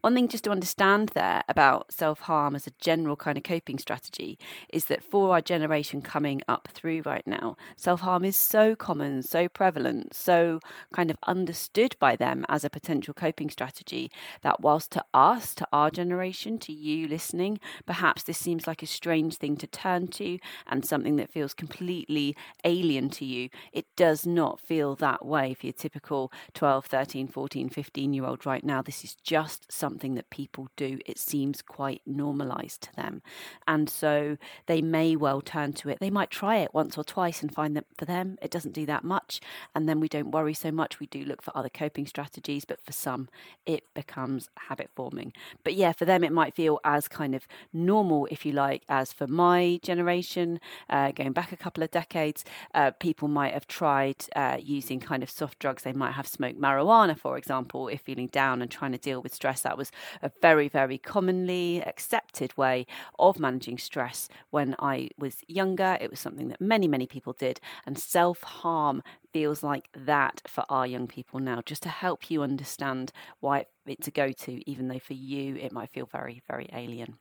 One 0.00 0.14
thing 0.14 0.28
just 0.28 0.44
to 0.44 0.50
understand 0.50 1.10
there 1.10 1.42
about 1.48 1.92
self 1.92 2.20
harm 2.20 2.54
as 2.54 2.66
a 2.66 2.72
general 2.80 3.16
kind 3.16 3.36
of 3.36 3.44
coping 3.44 3.78
strategy 3.78 4.38
is 4.68 4.86
that 4.86 5.02
for 5.02 5.32
our 5.32 5.40
generation 5.40 6.02
coming 6.02 6.40
up 6.48 6.68
through 6.72 7.02
right 7.04 7.26
now, 7.26 7.56
self 7.76 8.00
harm 8.00 8.24
is 8.24 8.36
so 8.36 8.76
common, 8.76 9.22
so 9.22 9.48
prevalent, 9.48 10.14
so 10.14 10.60
kind 10.92 11.10
of 11.10 11.18
understood 11.26 11.96
by 11.98 12.16
them 12.16 12.44
as 12.48 12.64
a 12.64 12.70
potential 12.70 13.14
coping 13.14 13.50
strategy 13.50 14.10
that 14.42 14.60
whilst 14.60 14.90
to 14.92 15.04
us, 15.12 15.54
to 15.54 15.66
our 15.72 15.90
generation, 15.90 16.58
to 16.58 16.72
you 16.72 17.08
listening, 17.08 17.58
perhaps 17.86 18.22
this 18.22 18.38
seems 18.38 18.66
like 18.66 18.82
a 18.82 18.86
strange 18.86 19.36
thing 19.36 19.56
to 19.56 19.66
turn 19.66 20.06
to 20.08 20.38
and 20.66 20.84
something 20.84 21.16
that 21.16 21.30
feels 21.30 21.54
completely 21.54 22.36
alien 22.64 23.08
to 23.10 23.24
you, 23.24 23.48
it 23.72 23.86
does 23.96 24.26
not 24.26 24.60
feel 24.60 24.94
that 24.96 25.24
way 25.24 25.54
for 25.54 25.66
your 25.66 25.72
typical 25.72 26.32
12, 26.54 26.86
13, 26.86 27.28
14, 27.28 27.68
15 27.68 28.12
year 28.14 28.24
old 28.24 28.46
right 28.46 28.64
now. 28.64 28.82
This 28.82 29.04
is 29.04 29.14
just 29.58 29.72
something 29.72 30.14
that 30.14 30.30
people 30.30 30.68
do. 30.76 30.98
It 31.06 31.18
seems 31.18 31.62
quite 31.62 32.02
normalized 32.06 32.82
to 32.82 32.96
them. 32.96 33.22
And 33.66 33.88
so 33.88 34.36
they 34.66 34.82
may 34.82 35.16
well 35.16 35.40
turn 35.40 35.72
to 35.74 35.88
it. 35.88 35.98
They 36.00 36.10
might 36.10 36.30
try 36.30 36.58
it 36.58 36.74
once 36.74 36.96
or 36.98 37.04
twice 37.04 37.42
and 37.42 37.54
find 37.54 37.76
that 37.76 37.86
for 37.96 38.04
them 38.04 38.38
it 38.42 38.50
doesn't 38.50 38.74
do 38.74 38.86
that 38.86 39.04
much. 39.04 39.40
And 39.74 39.88
then 39.88 40.00
we 40.00 40.08
don't 40.08 40.30
worry 40.30 40.54
so 40.54 40.70
much. 40.70 41.00
We 41.00 41.06
do 41.06 41.24
look 41.24 41.42
for 41.42 41.56
other 41.56 41.68
coping 41.68 42.06
strategies, 42.06 42.64
but 42.64 42.80
for 42.84 42.92
some 42.92 43.28
it 43.66 43.84
becomes 43.94 44.48
habit 44.68 44.90
forming. 44.94 45.32
But 45.64 45.74
yeah, 45.74 45.92
for 45.92 46.04
them 46.04 46.24
it 46.24 46.32
might 46.32 46.54
feel 46.54 46.80
as 46.84 47.08
kind 47.08 47.34
of 47.34 47.46
normal, 47.72 48.26
if 48.30 48.44
you 48.44 48.52
like, 48.52 48.82
as 48.88 49.12
for 49.12 49.26
my 49.26 49.80
generation, 49.82 50.60
uh, 50.88 51.12
going 51.12 51.32
back 51.32 51.52
a 51.52 51.56
couple 51.56 51.82
of 51.82 51.90
decades, 51.90 52.44
uh, 52.74 52.90
people 52.98 53.28
might 53.28 53.54
have 53.54 53.66
tried 53.66 54.16
uh, 54.34 54.58
using 54.60 55.00
kind 55.00 55.22
of 55.22 55.30
soft 55.30 55.58
drugs. 55.58 55.82
They 55.82 55.92
might 55.92 56.12
have 56.12 56.26
smoked 56.26 56.60
marijuana, 56.60 57.18
for 57.18 57.36
example, 57.36 57.88
if 57.88 58.00
feeling 58.02 58.28
down 58.28 58.62
and 58.62 58.70
trying 58.70 58.92
to 58.92 58.98
deal 58.98 59.20
with 59.20 59.34
stress. 59.38 59.60
That 59.62 59.78
was 59.78 59.90
a 60.20 60.30
very, 60.42 60.68
very 60.68 60.98
commonly 60.98 61.80
accepted 61.86 62.56
way 62.58 62.86
of 63.18 63.38
managing 63.38 63.78
stress 63.78 64.28
when 64.50 64.74
I 64.78 65.10
was 65.16 65.36
younger. 65.46 65.96
It 66.00 66.10
was 66.10 66.20
something 66.20 66.48
that 66.48 66.60
many, 66.60 66.88
many 66.88 67.06
people 67.06 67.32
did. 67.32 67.60
And 67.86 67.96
self 67.98 68.42
harm 68.42 69.02
feels 69.32 69.62
like 69.62 69.88
that 69.94 70.42
for 70.46 70.64
our 70.68 70.86
young 70.86 71.06
people 71.06 71.38
now, 71.40 71.60
just 71.64 71.82
to 71.84 71.88
help 71.88 72.30
you 72.30 72.42
understand 72.42 73.12
why 73.40 73.66
it's 73.86 74.08
a 74.08 74.10
go 74.10 74.32
to, 74.32 74.70
even 74.70 74.88
though 74.88 74.98
for 74.98 75.14
you 75.14 75.56
it 75.56 75.72
might 75.72 75.90
feel 75.90 76.06
very, 76.06 76.42
very 76.48 76.68
alien. 76.72 77.18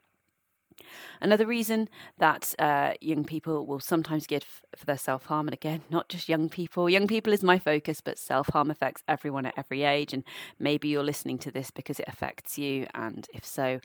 Another 1.22 1.46
reason 1.46 1.90
that 2.18 2.54
uh, 2.60 2.94
young 3.02 3.24
people 3.24 3.66
will 3.66 3.80
sometimes 3.80 4.28
give 4.28 4.62
for 4.76 4.86
their 4.86 4.98
self 4.98 5.26
harm, 5.26 5.48
and 5.48 5.54
again, 5.54 5.82
not 5.90 6.10
just 6.10 6.30
young 6.30 6.50
people, 6.50 6.90
young 6.90 7.08
people 7.08 7.34
is 7.34 7.44
my 7.44 7.60
focus, 7.60 8.02
but 8.02 8.18
self 8.18 8.48
harm 8.48 8.70
affects 8.72 9.04
everyone 9.08 9.46
at 9.46 9.54
every 9.58 9.84
age. 9.84 10.14
And 10.14 10.24
maybe 10.60 10.88
you're 10.88 11.04
listening 11.04 11.38
to 11.40 11.52
this 11.52 11.72
because 11.72 12.00
it 12.00 12.08
affects 12.08 12.58
you. 12.58 12.88
And 12.94 13.28
if 13.34 13.46
so, 13.46 13.80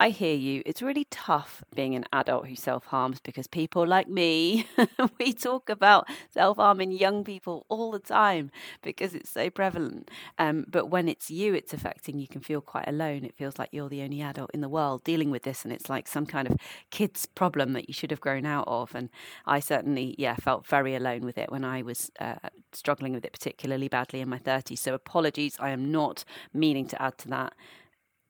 I 0.00 0.08
hear 0.08 0.34
you. 0.34 0.60
It's 0.66 0.82
really 0.82 1.06
tough 1.08 1.62
being 1.74 1.94
an 1.94 2.04
adult 2.12 2.48
who 2.48 2.56
self 2.56 2.86
harms 2.86 3.20
because 3.20 3.46
people 3.46 3.86
like 3.86 4.08
me, 4.08 4.66
we 5.20 5.32
talk 5.32 5.70
about 5.70 6.08
self 6.30 6.56
harming 6.56 6.90
young 6.92 7.22
people 7.22 7.64
all 7.68 7.92
the 7.92 8.00
time 8.00 8.50
because 8.82 9.14
it's 9.14 9.30
so 9.30 9.50
prevalent. 9.50 10.10
Um, 10.36 10.64
but 10.68 10.86
when 10.86 11.08
it's 11.08 11.30
you 11.30 11.54
it's 11.54 11.72
affecting, 11.72 12.18
you 12.18 12.26
can 12.26 12.40
feel 12.40 12.60
quite 12.60 12.88
alone. 12.88 13.24
It 13.24 13.36
feels 13.36 13.56
like 13.56 13.68
you're 13.70 13.88
the 13.88 14.02
only 14.02 14.20
adult 14.20 14.50
in 14.52 14.62
the 14.62 14.68
world 14.68 15.04
dealing 15.04 15.30
with 15.30 15.44
this, 15.44 15.64
and 15.64 15.72
it's 15.72 15.88
like 15.88 16.08
some 16.08 16.26
kind 16.26 16.50
of 16.50 16.56
kid's 16.90 17.26
problem 17.26 17.72
that 17.74 17.88
you 17.88 17.94
should 17.94 18.10
have 18.10 18.20
grown 18.20 18.46
out 18.46 18.66
of. 18.66 18.94
And 18.96 19.10
I 19.46 19.60
certainly, 19.60 20.16
yeah, 20.18 20.34
felt 20.34 20.66
very 20.66 20.96
alone 20.96 21.24
with 21.24 21.38
it 21.38 21.52
when 21.52 21.64
I 21.64 21.82
was 21.82 22.10
uh, 22.18 22.34
struggling 22.72 23.12
with 23.12 23.24
it 23.24 23.32
particularly 23.32 23.86
badly 23.88 24.20
in 24.20 24.28
my 24.28 24.38
30s. 24.38 24.78
So 24.78 24.92
apologies, 24.92 25.56
I 25.60 25.70
am 25.70 25.92
not 25.92 26.24
meaning 26.52 26.86
to 26.88 27.00
add 27.00 27.16
to 27.18 27.28
that 27.28 27.54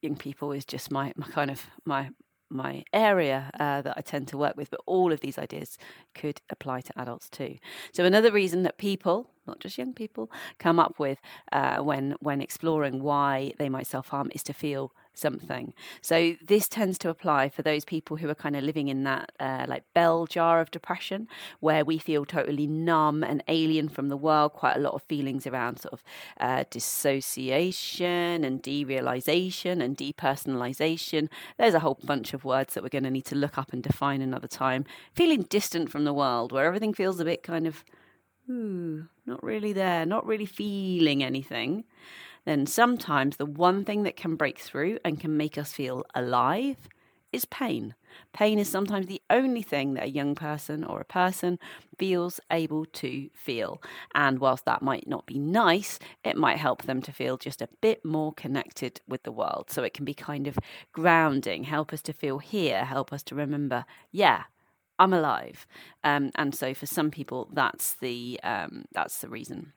young 0.05 0.17
people 0.17 0.53
is 0.53 0.65
just 0.65 0.91
my, 0.91 1.13
my 1.17 1.27
kind 1.27 1.51
of 1.51 1.67
my 1.85 2.11
my 2.51 2.85
area 2.93 3.51
uh, 3.59 3.83
that 3.83 3.95
I 3.97 4.01
tend 4.01 4.29
to 4.29 4.39
work 4.39 4.57
with, 4.57 4.71
but 4.71 4.81
all 4.87 5.13
of 5.13 5.21
these 5.21 5.39
ideas 5.39 5.77
could 6.15 6.41
apply 6.51 6.83
to 6.83 7.01
adults 7.01 7.29
too. 7.29 7.57
So 7.93 8.05
another 8.05 8.31
reason 8.31 8.63
that 8.63 8.79
people, 8.79 9.31
not 9.47 9.59
just 9.59 9.77
young 9.77 9.93
people, 9.93 10.31
come 10.59 10.79
up 10.79 10.99
with 10.99 11.19
uh, 11.51 11.79
when 11.79 12.15
when 12.21 12.41
exploring 12.41 13.03
why 13.03 13.55
they 13.59 13.69
might 13.69 13.87
self 13.87 14.09
harm 14.09 14.31
is 14.35 14.43
to 14.45 14.53
feel 14.53 14.93
something. 15.15 15.73
So 16.03 16.35
this 16.45 16.69
tends 16.69 16.99
to 16.99 17.09
apply 17.09 17.49
for 17.49 17.63
those 17.63 17.85
people 17.85 18.17
who 18.17 18.29
are 18.29 18.35
kind 18.35 18.57
of 18.57 18.65
living 18.65 18.89
in 18.89 19.05
that 19.05 19.33
uh, 19.41 19.67
like 19.69 19.85
bell 19.95 20.27
jar 20.27 20.61
of 20.61 20.71
depression, 20.71 21.29
where 21.61 21.85
we 21.85 21.99
feel 21.99 22.25
totally 22.25 22.67
numb 22.67 23.23
and 23.23 23.43
alien 23.49 23.89
from 23.89 24.09
the 24.09 24.17
world. 24.17 24.53
Quite 24.53 24.77
a 24.77 24.81
lot 24.81 24.95
of 24.95 25.03
feelings 25.03 25.47
around 25.47 25.81
sort 25.81 25.95
of 25.95 26.03
uh, 26.39 26.65
dissociation 26.71 28.45
and 28.45 28.63
derealization 28.63 29.83
and 29.83 29.97
depersonalization. 29.97 31.29
There's 31.59 31.75
a 31.75 31.81
whole 31.81 31.99
bunch 32.05 32.35
of 32.35 32.45
words 32.45 32.75
that 32.75 32.83
we're 32.83 32.89
going 32.89 33.05
to 33.05 33.11
need 33.11 33.27
to 33.27 33.37
look 33.37 33.59
up 33.59 33.73
and 33.73 33.83
define 33.83 34.21
another 34.21 34.49
time. 34.49 34.85
Feeling 35.15 35.43
distant 35.43 35.91
from 35.91 36.05
the 36.05 36.15
world, 36.15 36.53
where 36.53 36.67
everything 36.67 36.95
feels 36.95 37.21
a 37.21 37.25
bit 37.25 37.43
kind 37.43 37.67
of, 37.67 37.85
ooh, 38.51 39.07
not 39.27 39.43
really 39.43 39.73
there, 39.73 40.05
not 40.05 40.27
really 40.27 40.47
feeling 40.47 41.23
anything 41.23 41.85
then 42.45 42.67
sometimes 42.67 43.37
the 43.37 43.47
one 43.47 43.85
thing 43.85 44.03
that 44.03 44.17
can 44.17 44.37
break 44.37 44.59
through 44.59 44.99
and 45.05 45.21
can 45.21 45.37
make 45.37 45.57
us 45.57 45.73
feel 45.73 46.05
alive 46.15 46.77
is 47.35 47.45
pain. 47.45 47.95
Pain 48.33 48.61
is 48.61 48.69
sometimes 48.69 49.07
the 49.07 49.21
only 49.29 49.63
thing 49.63 49.95
that 49.95 50.05
a 50.05 50.11
young 50.11 50.37
person 50.37 50.85
or 50.85 51.01
a 51.01 51.05
person 51.05 51.59
feels 51.99 52.39
able 52.51 52.85
to 52.87 53.29
feel. 53.35 53.83
And 54.15 54.39
whilst 54.39 54.65
that 54.67 54.83
might 54.83 55.09
not 55.09 55.27
be 55.27 55.39
nice, 55.39 55.99
it 56.25 56.37
might 56.37 56.59
help 56.59 56.83
them 56.83 57.03
to 57.03 57.13
feel 57.13 57.37
just 57.37 57.61
a 57.61 57.69
bit 57.81 58.05
more 58.05 58.33
connected 58.33 59.01
with 59.09 59.25
the 59.25 59.33
world. 59.33 59.67
So 59.69 59.83
it 59.83 59.95
can 59.95 60.05
be 60.05 60.15
kind 60.15 60.47
of 60.47 60.59
grounding, 60.93 61.65
help 61.65 61.93
us 61.93 62.03
to 62.03 62.13
feel 62.13 62.39
here, 62.39 62.85
help 62.85 63.13
us 63.13 63.25
to 63.25 63.35
remember, 63.35 63.85
yeah, 64.13 64.45
I'm 64.99 65.13
alive. 65.13 65.67
Um, 66.05 66.31
and 66.37 66.55
so 66.55 66.73
for 66.73 66.87
some 66.87 67.11
people, 67.11 67.49
that's 67.53 67.95
the 67.95 68.39
um, 68.45 68.85
that's 68.93 69.19
the 69.19 69.29
reason. 69.29 69.73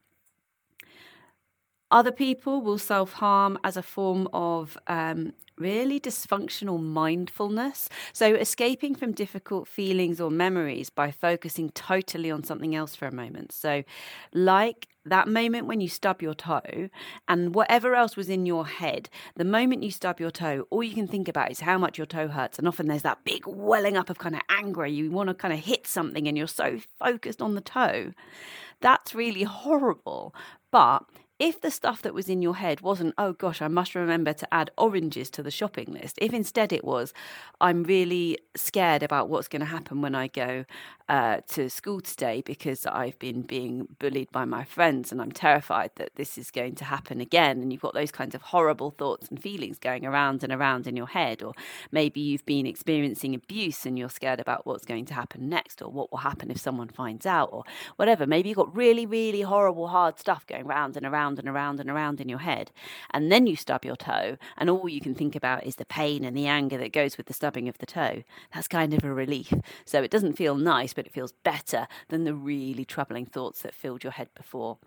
Other 1.90 2.12
people 2.12 2.62
will 2.62 2.78
self 2.78 3.14
harm 3.14 3.58
as 3.64 3.78
a 3.78 3.84
form 3.84 4.28
of 4.34 4.78
um, 4.88 5.34
really 5.58 6.00
dysfunctional 6.00 6.82
mindfulness. 6.82 7.90
So, 8.14 8.36
escaping 8.36 8.96
from 8.96 9.14
difficult 9.14 9.68
feelings 9.68 10.20
or 10.20 10.30
memories 10.30 10.90
by 10.90 11.12
focusing 11.12 11.70
totally 11.70 12.30
on 12.30 12.44
something 12.44 12.76
else 12.76 12.96
for 12.96 13.08
a 13.08 13.14
moment. 13.14 13.52
So, 13.52 13.84
like 14.34 14.88
that 15.06 15.30
moment 15.30 15.68
when 15.68 15.80
you 15.80 15.88
stub 15.88 16.22
your 16.22 16.34
toe 16.34 16.90
and 17.30 17.56
whatever 17.56 17.96
else 17.96 18.18
was 18.18 18.30
in 18.30 18.46
your 18.46 18.68
head, 18.68 19.10
the 19.38 19.46
moment 19.46 19.84
you 19.84 19.92
stub 19.92 20.20
your 20.20 20.32
toe, 20.32 20.68
all 20.70 20.84
you 20.84 20.94
can 20.94 21.08
think 21.08 21.30
about 21.30 21.52
is 21.52 21.62
how 21.62 21.78
much 21.78 21.98
your 21.98 22.08
toe 22.08 22.28
hurts. 22.28 22.60
And 22.60 22.68
often 22.68 22.88
there's 22.88 23.04
that 23.04 23.24
big 23.24 23.44
welling 23.48 23.96
up 23.96 24.10
of 24.10 24.18
kind 24.18 24.36
of 24.36 24.42
anger. 24.50 24.86
You 24.86 25.10
want 25.10 25.30
to 25.30 25.34
kind 25.34 25.54
of 25.54 25.62
hit 25.62 25.88
something 25.88 26.28
and 26.28 26.38
you're 26.38 26.48
so 26.48 26.80
focused 27.00 27.42
on 27.42 27.56
the 27.56 27.62
toe. 27.62 28.14
That's 28.82 29.16
really 29.16 29.44
horrible. 29.44 30.36
But 30.72 31.06
if 31.40 31.62
the 31.62 31.70
stuff 31.70 32.02
that 32.02 32.14
was 32.14 32.30
in 32.30 32.42
your 32.42 32.56
head 32.56 32.82
wasn't, 32.82 33.14
oh 33.18 33.34
gosh, 33.34 33.62
I 33.62 33.68
must 33.68 33.94
remember 33.94 34.34
to 34.34 34.54
add 34.54 34.72
oranges 34.78 35.30
to 35.32 35.44
the 35.44 35.52
shopping 35.52 35.88
list, 35.92 36.18
if 36.20 36.34
instead 36.34 36.74
it 36.74 36.84
was, 36.84 37.14
I'm 37.62 37.84
really 37.84 38.40
scared 38.56 39.04
about 39.04 39.30
what's 39.30 39.48
going 39.48 39.60
to 39.60 39.66
happen 39.66 40.02
when 40.02 40.16
I 40.16 40.28
go 40.28 40.66
uh, 41.10 41.38
to 41.48 41.70
school 41.70 42.02
today 42.02 42.42
because 42.46 42.86
I've 42.86 43.18
been 43.20 43.42
being 43.42 43.88
bullied 44.00 44.32
by 44.32 44.46
my 44.46 44.64
friends 44.64 45.12
and 45.12 45.22
I'm 45.22 45.32
terrified 45.32 45.92
that 45.96 46.16
this 46.16 46.38
is 46.38 46.52
going 46.52 46.76
to 46.76 46.86
happen 46.86 47.22
again. 47.22 47.62
And 47.62 47.72
you've 47.72 47.82
got 47.82 47.94
those 47.94 48.12
kinds 48.12 48.36
of 48.36 48.42
horrible 48.42 48.92
thoughts 48.92 49.30
and 49.30 49.42
feelings 49.42 49.80
going 49.80 50.06
around 50.06 50.44
and 50.44 50.52
around 50.52 50.86
in 50.88 50.98
your 50.98 51.08
head. 51.08 51.42
Or 51.44 51.54
maybe 51.92 52.20
you've 52.20 52.46
been 52.46 52.66
experiencing 52.66 53.34
abuse 53.34 53.86
and 53.86 53.98
you're 53.98 54.10
scared 54.10 54.40
about 54.40 54.66
what's 54.66 54.86
going 54.86 55.06
to 55.06 55.14
happen 55.14 55.48
next 55.48 55.82
or 55.82 55.90
what 55.90 56.12
will 56.12 56.20
happen 56.20 56.52
if 56.52 56.58
someone 56.58 56.90
finds 56.90 57.26
out 57.26 57.50
or 57.54 57.64
whatever. 57.96 58.26
Maybe 58.26 58.50
you've 58.50 58.58
got 58.58 58.76
really, 58.76 59.06
really 59.06 59.42
horrible, 59.42 59.88
hard 59.88 60.20
stuff 60.20 60.46
going 60.46 60.66
around 60.66 60.98
and 60.98 61.06
around 61.06 61.27
and 61.36 61.48
around 61.48 61.80
and 61.80 61.90
around 61.90 62.22
in 62.22 62.30
your 62.30 62.40
head. 62.40 62.72
And 63.12 63.32
then 63.32 63.48
you 63.48 63.56
stub 63.56 63.84
your 63.84 63.96
toe 63.96 64.38
and 64.58 64.70
all 64.70 64.88
you 64.88 65.02
can 65.02 65.16
think 65.16 65.36
about 65.36 65.66
is 65.66 65.76
the 65.76 65.86
pain 65.86 66.24
and 66.24 66.36
the 66.36 66.48
anger 66.48 66.78
that 66.78 66.94
goes 66.94 67.18
with 67.18 67.28
the 67.28 67.34
stubbing 67.34 67.68
of 67.68 67.78
the 67.78 67.86
toe. 67.86 68.24
That's 68.54 68.68
kind 68.68 68.94
of 68.94 69.04
a 69.04 69.14
relief. 69.14 69.54
So 69.86 70.02
it 70.02 70.12
doesn't 70.12 70.38
feel 70.38 70.56
nice 70.56 70.94
but 70.94 71.06
it 71.06 71.14
feels 71.14 71.34
better 71.44 71.88
than 72.10 72.24
the 72.24 72.34
really 72.34 72.86
troubling 72.86 73.26
thoughts 73.26 73.62
that 73.62 73.76
filled 73.76 74.04
your 74.04 74.14
head 74.14 74.30
before. 74.36 74.78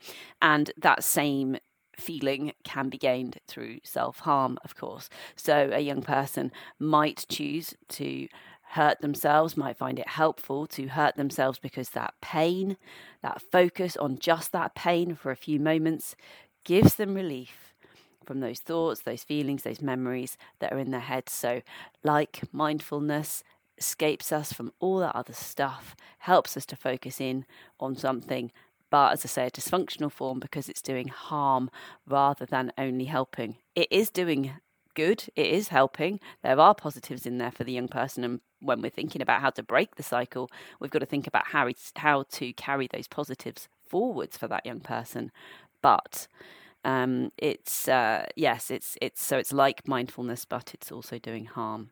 And 0.40 0.70
that 0.78 1.04
same 1.04 1.58
feeling 2.00 2.52
can 2.64 2.88
be 2.88 2.98
gained 2.98 3.38
through 3.46 3.78
self 3.84 4.20
harm, 4.20 4.58
of 4.64 4.74
course. 4.74 5.08
So 5.36 5.70
a 5.72 5.80
young 5.80 6.02
person 6.02 6.50
might 6.78 7.26
choose 7.28 7.74
to 7.90 8.28
hurt 8.70 9.00
themselves, 9.00 9.56
might 9.56 9.76
find 9.76 9.98
it 9.98 10.08
helpful 10.08 10.66
to 10.66 10.88
hurt 10.88 11.16
themselves 11.16 11.58
because 11.58 11.90
that 11.90 12.14
pain, 12.20 12.76
that 13.22 13.42
focus 13.42 13.96
on 13.96 14.18
just 14.18 14.52
that 14.52 14.74
pain 14.74 15.14
for 15.14 15.30
a 15.30 15.36
few 15.36 15.58
moments, 15.58 16.14
gives 16.64 16.94
them 16.94 17.14
relief 17.14 17.74
from 18.24 18.40
those 18.40 18.60
thoughts, 18.60 19.00
those 19.00 19.24
feelings, 19.24 19.62
those 19.62 19.80
memories 19.80 20.38
that 20.60 20.72
are 20.72 20.78
in 20.78 20.92
their 20.92 21.00
head. 21.00 21.28
So, 21.28 21.62
like 22.04 22.42
mindfulness, 22.52 23.42
escapes 23.76 24.30
us 24.30 24.52
from 24.52 24.72
all 24.78 24.98
that 24.98 25.16
other 25.16 25.32
stuff, 25.32 25.96
helps 26.18 26.56
us 26.56 26.66
to 26.66 26.76
focus 26.76 27.20
in 27.20 27.46
on 27.80 27.96
something, 27.96 28.52
but 28.90 29.12
as 29.12 29.24
I 29.24 29.28
say, 29.28 29.46
a 29.46 29.50
dysfunctional 29.50 30.12
form 30.12 30.40
because 30.40 30.68
it's 30.68 30.82
doing 30.82 31.08
harm 31.08 31.70
rather 32.06 32.44
than 32.44 32.72
only 32.76 33.06
helping. 33.06 33.56
It 33.74 33.88
is 33.90 34.10
doing 34.10 34.52
good. 35.00 35.24
It 35.34 35.46
is 35.46 35.68
helping. 35.68 36.20
There 36.42 36.60
are 36.60 36.74
positives 36.74 37.24
in 37.24 37.38
there 37.38 37.50
for 37.50 37.64
the 37.64 37.72
young 37.72 37.88
person. 37.88 38.22
And 38.22 38.40
when 38.60 38.82
we're 38.82 38.90
thinking 38.90 39.22
about 39.22 39.40
how 39.40 39.48
to 39.50 39.62
break 39.62 39.96
the 39.96 40.02
cycle, 40.02 40.50
we've 40.78 40.90
got 40.90 40.98
to 40.98 41.06
think 41.06 41.26
about 41.26 41.46
how, 41.46 41.70
how 41.96 42.24
to 42.32 42.52
carry 42.52 42.86
those 42.86 43.08
positives 43.08 43.68
forwards 43.88 44.36
for 44.36 44.46
that 44.48 44.66
young 44.66 44.80
person. 44.80 45.32
But 45.80 46.28
um, 46.84 47.32
it's 47.38 47.88
uh, 47.88 48.26
yes, 48.36 48.70
it's 48.70 48.98
it's 49.00 49.22
so 49.22 49.38
it's 49.38 49.54
like 49.54 49.88
mindfulness, 49.88 50.44
but 50.44 50.74
it's 50.74 50.92
also 50.92 51.18
doing 51.18 51.46
harm. 51.46 51.90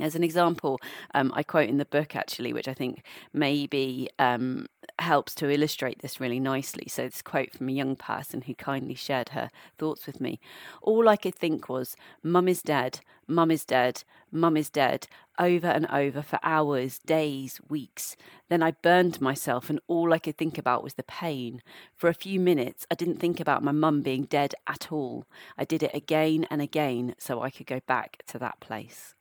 As 0.00 0.16
an 0.16 0.24
example, 0.24 0.80
um, 1.14 1.32
I 1.36 1.44
quote 1.44 1.68
in 1.68 1.78
the 1.78 1.84
book 1.84 2.16
actually, 2.16 2.52
which 2.52 2.66
I 2.66 2.74
think 2.74 3.04
maybe 3.32 4.08
um, 4.18 4.66
helps 4.98 5.34
to 5.36 5.50
illustrate 5.50 6.00
this 6.00 6.20
really 6.20 6.40
nicely. 6.40 6.86
So, 6.88 7.02
this 7.04 7.22
quote 7.22 7.52
from 7.52 7.68
a 7.68 7.72
young 7.72 7.96
person 7.96 8.42
who 8.42 8.54
kindly 8.54 8.94
shared 8.94 9.30
her 9.30 9.50
thoughts 9.78 10.06
with 10.06 10.20
me. 10.20 10.40
All 10.82 11.08
I 11.08 11.16
could 11.16 11.34
think 11.34 11.68
was, 11.68 11.96
Mum 12.22 12.48
is 12.48 12.62
dead, 12.62 13.00
Mum 13.26 13.50
is 13.50 13.64
dead, 13.64 14.04
Mum 14.30 14.56
is 14.56 14.70
dead, 14.70 15.06
over 15.38 15.66
and 15.66 15.86
over 15.90 16.22
for 16.22 16.38
hours, 16.42 16.98
days, 17.00 17.60
weeks. 17.68 18.16
Then 18.48 18.62
I 18.62 18.72
burned 18.72 19.20
myself, 19.20 19.68
and 19.68 19.80
all 19.88 20.12
I 20.12 20.18
could 20.18 20.36
think 20.36 20.58
about 20.58 20.84
was 20.84 20.94
the 20.94 21.02
pain. 21.02 21.62
For 21.96 22.08
a 22.08 22.14
few 22.14 22.38
minutes, 22.38 22.86
I 22.90 22.94
didn't 22.94 23.18
think 23.18 23.40
about 23.40 23.64
my 23.64 23.72
mum 23.72 24.02
being 24.02 24.24
dead 24.24 24.54
at 24.66 24.92
all. 24.92 25.26
I 25.58 25.64
did 25.64 25.82
it 25.82 25.94
again 25.94 26.46
and 26.50 26.62
again 26.62 27.14
so 27.18 27.42
I 27.42 27.50
could 27.50 27.66
go 27.66 27.80
back 27.86 28.22
to 28.28 28.38
that 28.38 28.60
place. 28.60 29.14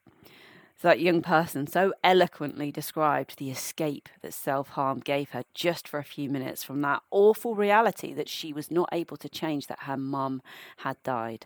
That 0.84 1.00
young 1.00 1.22
person 1.22 1.66
so 1.66 1.94
eloquently 2.04 2.70
described 2.70 3.38
the 3.38 3.50
escape 3.50 4.10
that 4.22 4.34
self 4.34 4.68
harm 4.68 5.00
gave 5.00 5.30
her 5.30 5.46
just 5.54 5.88
for 5.88 5.98
a 5.98 6.04
few 6.04 6.30
minutes 6.30 6.62
from 6.62 6.82
that 6.82 7.02
awful 7.10 7.56
reality 7.56 8.14
that 8.14 8.28
she 8.28 8.52
was 8.52 8.70
not 8.70 8.90
able 8.92 9.16
to 9.16 9.30
change 9.30 9.68
that 9.68 9.84
her 9.84 9.96
mum 9.96 10.42
had 10.80 11.02
died. 11.02 11.46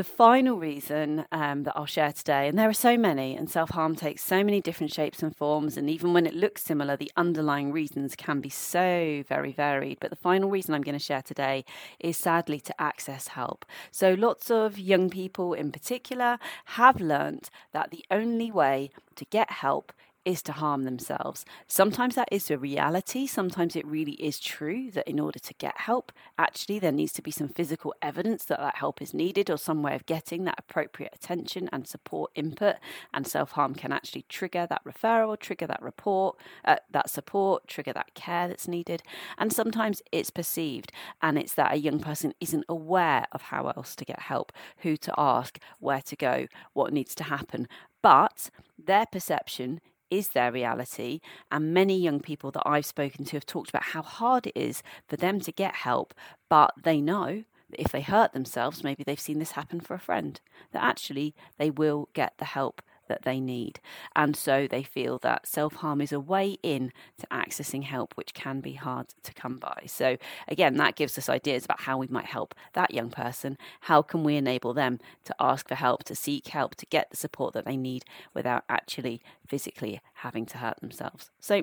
The 0.00 0.04
final 0.04 0.56
reason 0.56 1.26
um, 1.30 1.64
that 1.64 1.76
I'll 1.76 1.84
share 1.84 2.10
today, 2.10 2.48
and 2.48 2.58
there 2.58 2.70
are 2.70 2.72
so 2.72 2.96
many, 2.96 3.36
and 3.36 3.50
self 3.50 3.68
harm 3.68 3.94
takes 3.94 4.24
so 4.24 4.42
many 4.42 4.62
different 4.62 4.94
shapes 4.94 5.22
and 5.22 5.36
forms, 5.36 5.76
and 5.76 5.90
even 5.90 6.14
when 6.14 6.24
it 6.24 6.32
looks 6.32 6.62
similar, 6.62 6.96
the 6.96 7.12
underlying 7.18 7.70
reasons 7.70 8.16
can 8.16 8.40
be 8.40 8.48
so 8.48 9.22
very 9.28 9.52
varied. 9.52 9.98
But 10.00 10.08
the 10.08 10.16
final 10.16 10.48
reason 10.48 10.72
I'm 10.72 10.80
going 10.80 10.98
to 10.98 11.04
share 11.04 11.20
today 11.20 11.66
is 11.98 12.16
sadly 12.16 12.60
to 12.60 12.80
access 12.80 13.28
help. 13.28 13.66
So, 13.90 14.14
lots 14.14 14.50
of 14.50 14.78
young 14.78 15.10
people 15.10 15.52
in 15.52 15.70
particular 15.70 16.38
have 16.64 16.98
learnt 16.98 17.50
that 17.72 17.90
the 17.90 18.06
only 18.10 18.50
way 18.50 18.92
to 19.16 19.26
get 19.26 19.50
help 19.50 19.92
is 20.30 20.42
to 20.42 20.52
harm 20.52 20.84
themselves. 20.84 21.44
Sometimes 21.66 22.14
that 22.14 22.28
is 22.30 22.50
a 22.50 22.56
reality. 22.56 23.26
Sometimes 23.26 23.74
it 23.74 23.84
really 23.84 24.12
is 24.12 24.38
true 24.38 24.90
that 24.92 25.08
in 25.08 25.18
order 25.18 25.40
to 25.40 25.54
get 25.54 25.76
help, 25.76 26.12
actually, 26.38 26.78
there 26.78 26.92
needs 26.92 27.12
to 27.14 27.22
be 27.22 27.32
some 27.32 27.48
physical 27.48 27.92
evidence 28.00 28.44
that 28.44 28.60
that 28.60 28.76
help 28.76 29.02
is 29.02 29.12
needed 29.12 29.50
or 29.50 29.58
some 29.58 29.82
way 29.82 29.94
of 29.96 30.06
getting 30.06 30.44
that 30.44 30.54
appropriate 30.58 31.12
attention 31.14 31.68
and 31.72 31.86
support 31.86 32.30
input. 32.36 32.76
And 33.12 33.26
self 33.26 33.52
harm 33.52 33.74
can 33.74 33.92
actually 33.92 34.24
trigger 34.28 34.66
that 34.70 34.84
referral, 34.84 35.38
trigger 35.38 35.66
that 35.66 35.82
report, 35.82 36.36
uh, 36.64 36.76
that 36.90 37.10
support, 37.10 37.66
trigger 37.66 37.92
that 37.92 38.14
care 38.14 38.46
that's 38.46 38.68
needed. 38.68 39.02
And 39.36 39.52
sometimes 39.52 40.00
it's 40.12 40.30
perceived, 40.30 40.92
and 41.20 41.38
it's 41.38 41.54
that 41.54 41.74
a 41.74 41.78
young 41.78 41.98
person 41.98 42.34
isn't 42.40 42.64
aware 42.68 43.26
of 43.32 43.42
how 43.42 43.68
else 43.68 43.96
to 43.96 44.04
get 44.04 44.20
help, 44.20 44.52
who 44.78 44.96
to 44.98 45.12
ask, 45.18 45.58
where 45.80 46.02
to 46.02 46.14
go, 46.14 46.46
what 46.72 46.92
needs 46.92 47.14
to 47.16 47.24
happen. 47.24 47.66
But 48.02 48.50
their 48.78 49.06
perception 49.06 49.80
is 50.10 50.28
their 50.28 50.52
reality. 50.52 51.20
And 51.50 51.74
many 51.74 51.98
young 51.98 52.20
people 52.20 52.50
that 52.52 52.62
I've 52.66 52.86
spoken 52.86 53.24
to 53.26 53.36
have 53.36 53.46
talked 53.46 53.70
about 53.70 53.84
how 53.84 54.02
hard 54.02 54.46
it 54.46 54.56
is 54.56 54.82
for 55.08 55.16
them 55.16 55.40
to 55.40 55.52
get 55.52 55.74
help, 55.76 56.14
but 56.48 56.72
they 56.82 57.00
know 57.00 57.44
that 57.70 57.80
if 57.80 57.92
they 57.92 58.02
hurt 58.02 58.32
themselves, 58.32 58.84
maybe 58.84 59.04
they've 59.04 59.18
seen 59.20 59.38
this 59.38 59.52
happen 59.52 59.80
for 59.80 59.94
a 59.94 60.00
friend, 60.00 60.40
that 60.72 60.82
actually 60.82 61.34
they 61.58 61.70
will 61.70 62.08
get 62.12 62.34
the 62.38 62.44
help 62.44 62.82
that 63.10 63.22
they 63.22 63.40
need. 63.40 63.80
And 64.16 64.34
so 64.34 64.66
they 64.66 64.82
feel 64.82 65.18
that 65.18 65.46
self 65.46 65.74
harm 65.74 66.00
is 66.00 66.12
a 66.12 66.20
way 66.20 66.56
in 66.62 66.92
to 67.18 67.26
accessing 67.26 67.82
help, 67.82 68.14
which 68.14 68.32
can 68.32 68.60
be 68.60 68.72
hard 68.72 69.08
to 69.24 69.34
come 69.34 69.58
by. 69.58 69.82
So, 69.86 70.16
again, 70.48 70.76
that 70.76 70.96
gives 70.96 71.18
us 71.18 71.28
ideas 71.28 71.64
about 71.64 71.80
how 71.82 71.98
we 71.98 72.06
might 72.06 72.26
help 72.26 72.54
that 72.72 72.94
young 72.94 73.10
person. 73.10 73.58
How 73.82 74.00
can 74.00 74.24
we 74.24 74.36
enable 74.36 74.72
them 74.72 75.00
to 75.24 75.34
ask 75.40 75.68
for 75.68 75.74
help, 75.74 76.04
to 76.04 76.14
seek 76.14 76.48
help, 76.48 76.76
to 76.76 76.86
get 76.86 77.10
the 77.10 77.16
support 77.16 77.52
that 77.54 77.66
they 77.66 77.76
need 77.76 78.04
without 78.32 78.64
actually 78.68 79.20
physically 79.46 80.00
having 80.14 80.46
to 80.46 80.58
hurt 80.58 80.80
themselves? 80.80 81.30
So, 81.40 81.62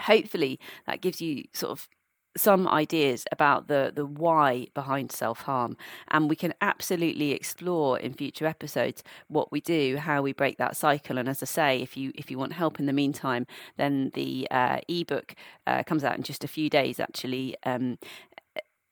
hopefully, 0.00 0.60
that 0.86 1.00
gives 1.00 1.20
you 1.20 1.44
sort 1.52 1.72
of 1.72 1.88
some 2.36 2.66
ideas 2.68 3.24
about 3.32 3.68
the 3.68 3.92
the 3.94 4.06
why 4.06 4.66
behind 4.74 5.12
self 5.12 5.42
harm, 5.42 5.76
and 6.08 6.28
we 6.30 6.36
can 6.36 6.54
absolutely 6.60 7.32
explore 7.32 7.98
in 7.98 8.14
future 8.14 8.46
episodes 8.46 9.02
what 9.28 9.52
we 9.52 9.60
do, 9.60 9.96
how 9.98 10.22
we 10.22 10.32
break 10.32 10.58
that 10.58 10.76
cycle. 10.76 11.18
And 11.18 11.28
as 11.28 11.42
I 11.42 11.46
say, 11.46 11.82
if 11.82 11.96
you 11.96 12.12
if 12.14 12.30
you 12.30 12.38
want 12.38 12.52
help 12.54 12.80
in 12.80 12.86
the 12.86 12.92
meantime, 12.92 13.46
then 13.76 14.10
the 14.14 14.48
uh, 14.50 14.78
ebook 14.88 15.34
uh, 15.66 15.82
comes 15.84 16.04
out 16.04 16.16
in 16.16 16.22
just 16.22 16.44
a 16.44 16.48
few 16.48 16.70
days. 16.70 17.00
Actually, 17.00 17.56
um, 17.64 17.98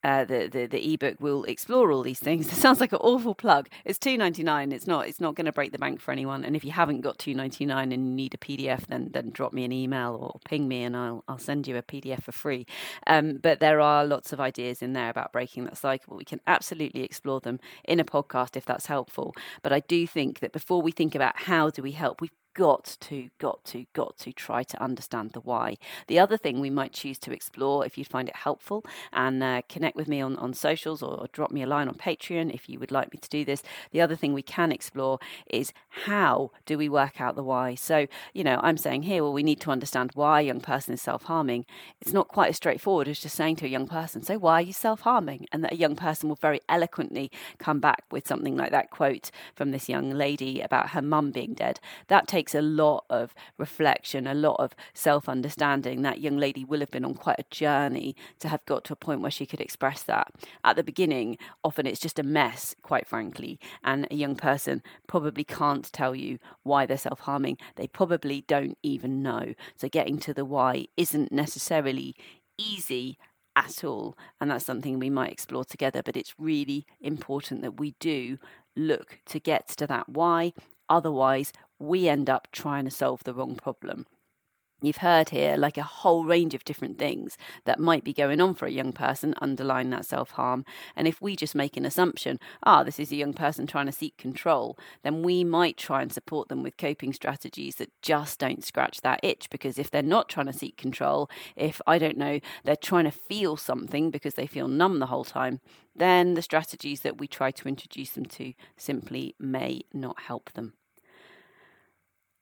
uh, 0.02 0.24
the, 0.24 0.48
the 0.48 0.66
the 0.66 0.94
ebook 0.94 1.20
will 1.20 1.44
explore 1.44 1.92
all 1.92 2.02
these 2.02 2.20
things. 2.20 2.46
It 2.50 2.56
sounds 2.56 2.80
like 2.80 2.92
an 2.92 2.98
awful 3.00 3.34
plug. 3.34 3.68
It's 3.84 3.98
two 3.98 4.16
ninety 4.16 4.42
nine. 4.42 4.72
It's 4.72 4.86
not. 4.86 5.08
It's 5.08 5.20
not 5.20 5.34
going 5.34 5.46
to 5.46 5.52
break 5.52 5.72
the 5.72 5.78
bank 5.78 6.00
for 6.00 6.12
anyone. 6.12 6.44
And 6.44 6.56
if 6.56 6.64
you 6.64 6.72
haven't 6.72 7.02
got 7.02 7.18
two 7.18 7.34
ninety 7.34 7.66
nine 7.66 7.92
and 7.92 8.16
need 8.16 8.34
a 8.34 8.38
PDF, 8.38 8.86
then 8.86 9.10
then 9.12 9.30
drop 9.30 9.52
me 9.52 9.64
an 9.64 9.72
email 9.72 10.16
or 10.20 10.40
ping 10.44 10.68
me, 10.68 10.82
and 10.82 10.96
I'll 10.96 11.24
I'll 11.28 11.38
send 11.38 11.66
you 11.68 11.76
a 11.76 11.82
PDF 11.82 12.22
for 12.22 12.32
free. 12.32 12.66
Um, 13.06 13.38
but 13.42 13.60
there 13.60 13.80
are 13.80 14.04
lots 14.04 14.32
of 14.32 14.40
ideas 14.40 14.82
in 14.82 14.92
there 14.92 15.10
about 15.10 15.32
breaking 15.32 15.64
that 15.64 15.76
cycle. 15.76 16.16
We 16.16 16.24
can 16.24 16.40
absolutely 16.46 17.02
explore 17.02 17.40
them 17.40 17.60
in 17.84 18.00
a 18.00 18.04
podcast 18.04 18.56
if 18.56 18.64
that's 18.64 18.86
helpful. 18.86 19.34
But 19.62 19.72
I 19.72 19.80
do 19.80 20.06
think 20.06 20.40
that 20.40 20.52
before 20.52 20.82
we 20.82 20.92
think 20.92 21.14
about 21.14 21.36
how 21.36 21.70
do 21.70 21.82
we 21.82 21.92
help, 21.92 22.20
we've 22.20 22.30
got 22.54 22.96
to, 23.00 23.30
got 23.38 23.64
to, 23.66 23.86
got 23.92 24.18
to 24.18 24.32
try 24.32 24.62
to 24.62 24.82
understand 24.82 25.32
the 25.32 25.40
why. 25.40 25.76
The 26.08 26.18
other 26.18 26.36
thing 26.36 26.60
we 26.60 26.70
might 26.70 26.92
choose 26.92 27.18
to 27.20 27.32
explore 27.32 27.86
if 27.86 27.96
you 27.96 28.04
find 28.04 28.28
it 28.28 28.36
helpful 28.36 28.84
and 29.12 29.42
uh, 29.42 29.62
connect 29.68 29.96
with 29.96 30.08
me 30.08 30.20
on, 30.20 30.36
on 30.36 30.54
socials 30.54 31.02
or, 31.02 31.14
or 31.14 31.26
drop 31.32 31.50
me 31.50 31.62
a 31.62 31.66
line 31.66 31.88
on 31.88 31.94
Patreon 31.94 32.52
if 32.52 32.68
you 32.68 32.78
would 32.78 32.90
like 32.90 33.12
me 33.12 33.18
to 33.18 33.28
do 33.28 33.44
this. 33.44 33.62
The 33.92 34.00
other 34.00 34.16
thing 34.16 34.32
we 34.32 34.42
can 34.42 34.72
explore 34.72 35.18
is 35.48 35.72
how 36.04 36.50
do 36.66 36.78
we 36.78 36.88
work 36.88 37.20
out 37.20 37.36
the 37.36 37.42
why? 37.42 37.74
So, 37.74 38.06
you 38.32 38.44
know, 38.44 38.60
I'm 38.62 38.76
saying 38.76 39.02
here, 39.02 39.22
well, 39.22 39.32
we 39.32 39.42
need 39.42 39.60
to 39.60 39.70
understand 39.70 40.10
why 40.14 40.40
a 40.40 40.44
young 40.44 40.60
person 40.60 40.94
is 40.94 41.02
self 41.02 41.24
harming. 41.24 41.66
It's 42.00 42.12
not 42.12 42.28
quite 42.28 42.50
as 42.50 42.56
straightforward 42.56 43.08
as 43.08 43.20
just 43.20 43.36
saying 43.36 43.56
to 43.56 43.66
a 43.66 43.68
young 43.68 43.86
person, 43.86 44.22
so 44.22 44.38
why 44.38 44.54
are 44.54 44.62
you 44.62 44.72
self 44.72 45.00
harming? 45.00 45.46
And 45.52 45.64
that 45.64 45.72
a 45.72 45.76
young 45.76 45.96
person 45.96 46.28
will 46.28 46.36
very 46.36 46.60
eloquently 46.68 47.30
come 47.58 47.80
back 47.80 48.04
with 48.10 48.26
something 48.26 48.56
like 48.56 48.70
that 48.70 48.90
quote 48.90 49.30
from 49.54 49.70
this 49.70 49.88
young 49.88 50.10
lady 50.10 50.60
about 50.60 50.90
her 50.90 51.02
mum 51.02 51.30
being 51.30 51.54
dead. 51.54 51.80
That 52.08 52.28
takes 52.28 52.39
takes 52.40 52.54
a 52.54 52.62
lot 52.62 53.04
of 53.10 53.34
reflection, 53.58 54.26
a 54.26 54.32
lot 54.32 54.56
of 54.58 54.74
self 54.94 55.28
understanding. 55.28 56.00
That 56.00 56.20
young 56.20 56.38
lady 56.38 56.64
will 56.64 56.80
have 56.80 56.90
been 56.90 57.04
on 57.04 57.14
quite 57.14 57.38
a 57.38 57.54
journey 57.54 58.16
to 58.38 58.48
have 58.48 58.64
got 58.64 58.82
to 58.84 58.94
a 58.94 58.96
point 58.96 59.20
where 59.20 59.30
she 59.30 59.44
could 59.44 59.60
express 59.60 60.02
that. 60.04 60.28
At 60.64 60.76
the 60.76 60.82
beginning, 60.82 61.36
often 61.62 61.86
it's 61.86 62.00
just 62.00 62.18
a 62.18 62.22
mess, 62.22 62.74
quite 62.80 63.06
frankly, 63.06 63.60
and 63.84 64.08
a 64.10 64.14
young 64.14 64.36
person 64.36 64.82
probably 65.06 65.44
can't 65.44 65.92
tell 65.92 66.14
you 66.14 66.38
why 66.62 66.86
they're 66.86 66.96
self 66.96 67.20
harming. 67.20 67.58
They 67.76 67.86
probably 67.86 68.40
don't 68.48 68.78
even 68.82 69.22
know. 69.22 69.52
So 69.76 69.90
getting 69.90 70.18
to 70.20 70.32
the 70.32 70.46
why 70.46 70.86
isn't 70.96 71.30
necessarily 71.30 72.16
easy 72.56 73.18
at 73.54 73.84
all. 73.84 74.16
And 74.40 74.50
that's 74.50 74.64
something 74.64 74.98
we 74.98 75.10
might 75.10 75.32
explore 75.32 75.66
together. 75.66 76.02
But 76.02 76.16
it's 76.16 76.34
really 76.38 76.86
important 77.02 77.60
that 77.60 77.78
we 77.78 77.94
do 78.00 78.38
look 78.74 79.18
to 79.26 79.38
get 79.38 79.68
to 79.76 79.86
that 79.88 80.08
why. 80.08 80.54
Otherwise, 80.88 81.52
we 81.80 82.08
end 82.08 82.30
up 82.30 82.48
trying 82.52 82.84
to 82.84 82.90
solve 82.90 83.24
the 83.24 83.34
wrong 83.34 83.56
problem. 83.56 84.06
You've 84.82 84.98
heard 84.98 85.28
here 85.28 85.56
like 85.58 85.76
a 85.76 85.82
whole 85.82 86.24
range 86.24 86.54
of 86.54 86.64
different 86.64 86.98
things 86.98 87.36
that 87.66 87.78
might 87.78 88.02
be 88.02 88.14
going 88.14 88.40
on 88.40 88.54
for 88.54 88.64
a 88.64 88.70
young 88.70 88.92
person 88.94 89.34
underlying 89.42 89.90
that 89.90 90.06
self 90.06 90.30
harm. 90.32 90.64
And 90.96 91.06
if 91.06 91.20
we 91.20 91.36
just 91.36 91.54
make 91.54 91.76
an 91.76 91.84
assumption, 91.84 92.38
ah, 92.62 92.82
this 92.82 92.98
is 92.98 93.12
a 93.12 93.16
young 93.16 93.34
person 93.34 93.66
trying 93.66 93.86
to 93.86 93.92
seek 93.92 94.16
control, 94.16 94.78
then 95.02 95.22
we 95.22 95.44
might 95.44 95.76
try 95.76 96.00
and 96.00 96.10
support 96.10 96.48
them 96.48 96.62
with 96.62 96.78
coping 96.78 97.12
strategies 97.12 97.76
that 97.76 97.92
just 98.00 98.38
don't 98.38 98.64
scratch 98.64 99.02
that 99.02 99.20
itch. 99.22 99.50
Because 99.50 99.78
if 99.78 99.90
they're 99.90 100.02
not 100.02 100.30
trying 100.30 100.46
to 100.46 100.52
seek 100.52 100.78
control, 100.78 101.28
if 101.56 101.82
I 101.86 101.98
don't 101.98 102.16
know, 102.16 102.40
they're 102.64 102.74
trying 102.74 103.04
to 103.04 103.10
feel 103.10 103.58
something 103.58 104.10
because 104.10 104.34
they 104.34 104.46
feel 104.46 104.66
numb 104.68 104.98
the 104.98 105.06
whole 105.06 105.24
time, 105.24 105.60
then 105.94 106.32
the 106.32 106.42
strategies 106.42 107.00
that 107.00 107.18
we 107.18 107.26
try 107.26 107.50
to 107.50 107.68
introduce 107.68 108.10
them 108.10 108.24
to 108.24 108.54
simply 108.78 109.34
may 109.38 109.82
not 109.92 110.20
help 110.20 110.52
them. 110.52 110.72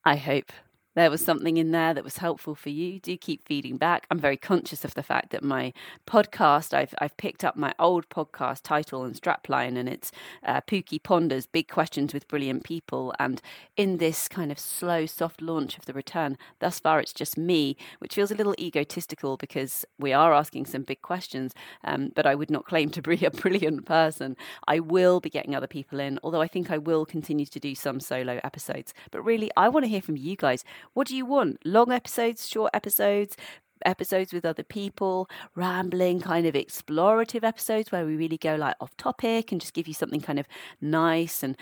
I 0.09 0.17
hope 0.17 0.51
there 0.99 1.11
was 1.11 1.25
something 1.25 1.57
in 1.57 1.71
there 1.71 1.95
that 1.95 2.05
was 2.05 2.19
helpful 2.19 2.55
for 2.55 2.71
you, 2.71 2.99
do 2.99 3.17
keep 3.17 3.47
feeding 3.47 3.77
back. 3.77 4.07
I'm 4.11 4.19
very 4.19 4.37
conscious 4.37 4.85
of 4.85 4.95
the 4.95 5.03
fact 5.03 5.31
that 5.31 5.45
my 5.45 5.73
podcast, 6.07 6.75
I've, 6.75 6.95
I've 6.99 7.17
picked 7.17 7.45
up 7.45 7.57
my 7.57 7.73
old 7.79 8.09
podcast 8.09 8.63
title 8.63 9.05
and 9.05 9.15
strapline, 9.15 9.77
and 9.79 9.89
it's 9.89 10.11
uh, 10.45 10.61
Pooky 10.63 11.03
Ponders 11.03 11.47
Big 11.47 11.69
Questions 11.69 12.13
with 12.13 12.27
Brilliant 12.27 12.65
People. 12.65 13.15
And 13.19 13.41
in 13.77 13.99
this 13.99 14.29
kind 14.29 14.51
of 14.51 14.59
slow, 14.59 15.07
soft 15.07 15.41
launch 15.41 15.79
of 15.79 15.85
the 15.85 15.93
return, 15.93 16.37
thus 16.59 16.81
far 16.81 17.01
it's 17.01 17.13
just 17.13 17.39
me, 17.39 17.77
which 18.01 18.15
feels 18.15 18.31
a 18.31 18.35
little 18.35 18.55
egotistical 18.59 19.37
because 19.37 19.85
we 19.99 20.13
are 20.13 20.33
asking 20.35 20.67
some 20.67 20.83
big 20.83 21.03
questions, 21.03 21.55
um, 21.85 22.13
but 22.15 22.27
I 22.27 22.35
would 22.35 22.51
not 22.51 22.65
claim 22.65 22.91
to 22.91 23.03
be 23.03 23.25
a 23.25 23.31
brilliant 23.31 23.87
person. 23.87 24.37
I 24.67 24.81
will 24.81 25.21
be 25.21 25.31
getting 25.31 25.55
other 25.55 25.67
people 25.67 26.01
in, 26.01 26.19
although 26.23 26.43
I 26.43 26.49
think 26.49 26.71
I 26.71 26.79
will 26.79 27.07
continue 27.07 27.47
to 27.47 27.61
do 27.61 27.75
some 27.75 28.01
solo 28.01 28.41
episodes. 28.43 28.95
But 29.11 29.23
really, 29.23 29.51
I 29.57 29.69
want 29.69 29.85
to 29.85 29.89
hear 29.89 30.03
from 30.03 30.17
you 30.17 30.35
guys. 30.37 30.65
What 30.95 31.07
do 31.07 31.17
you 31.17 31.27
want? 31.27 31.59
Long 31.65 31.93
episodes, 31.93 32.49
short 32.49 32.71
episodes? 32.75 33.37
episodes 33.85 34.33
with 34.33 34.45
other 34.45 34.63
people, 34.63 35.29
rambling, 35.55 36.21
kind 36.21 36.47
of 36.47 36.55
explorative 36.55 37.45
episodes 37.45 37.93
where 37.93 38.05
we 38.05 38.17
really 38.17 38.37
go 38.37 38.57
like 38.57 38.75
off 38.81 38.97
topic 38.97 39.53
and 39.53 39.61
just 39.61 39.75
give 39.75 39.87
you 39.87 39.95
something 39.95 40.21
kind 40.21 40.39
of 40.39 40.47
nice 40.81 41.43
and 41.43 41.57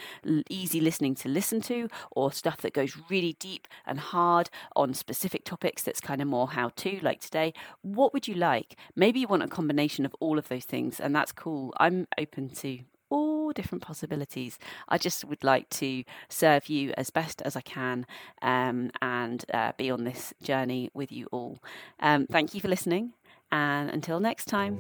easy 0.48 0.80
listening 0.80 1.14
to 1.14 1.28
listen 1.28 1.60
to, 1.60 1.88
or 2.12 2.32
stuff 2.32 2.62
that 2.62 2.72
goes 2.72 2.96
really 3.10 3.36
deep 3.38 3.68
and 3.86 4.00
hard 4.00 4.50
on 4.74 4.94
specific 4.94 5.44
topics 5.44 5.82
that's 5.82 6.00
kind 6.00 6.22
of 6.22 6.28
more 6.28 6.48
how 6.48 6.70
to, 6.76 6.98
like 7.02 7.20
today. 7.20 7.52
What 7.82 8.12
would 8.12 8.26
you 8.26 8.34
like? 8.34 8.76
Maybe 8.94 9.20
you 9.20 9.28
want 9.28 9.42
a 9.42 9.48
combination 9.48 10.06
of 10.06 10.14
all 10.20 10.38
of 10.38 10.48
those 10.48 10.64
things, 10.64 10.98
and 11.00 11.14
that's 11.14 11.32
cool. 11.32 11.74
I'm 11.78 12.06
open 12.18 12.50
to 12.50 12.80
all 13.10 13.52
different 13.52 13.82
possibilities. 13.82 14.58
I 14.88 14.98
just 14.98 15.24
would 15.24 15.44
like 15.44 15.68
to 15.70 16.04
serve 16.28 16.68
you 16.68 16.92
as 16.96 17.10
best 17.10 17.42
as 17.42 17.56
I 17.56 17.60
can 17.60 18.06
um, 18.42 18.90
and 19.00 19.44
uh, 19.52 19.72
be 19.76 19.90
on 19.90 20.04
this 20.04 20.34
journey 20.42 20.90
with 20.94 21.12
you 21.12 21.28
all. 21.30 21.62
Um, 22.00 22.26
thank 22.30 22.54
you 22.54 22.60
for 22.60 22.68
listening, 22.68 23.12
and 23.50 23.90
until 23.90 24.20
next 24.20 24.46
time, 24.46 24.78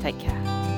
take 0.00 0.18
care. 0.18 0.77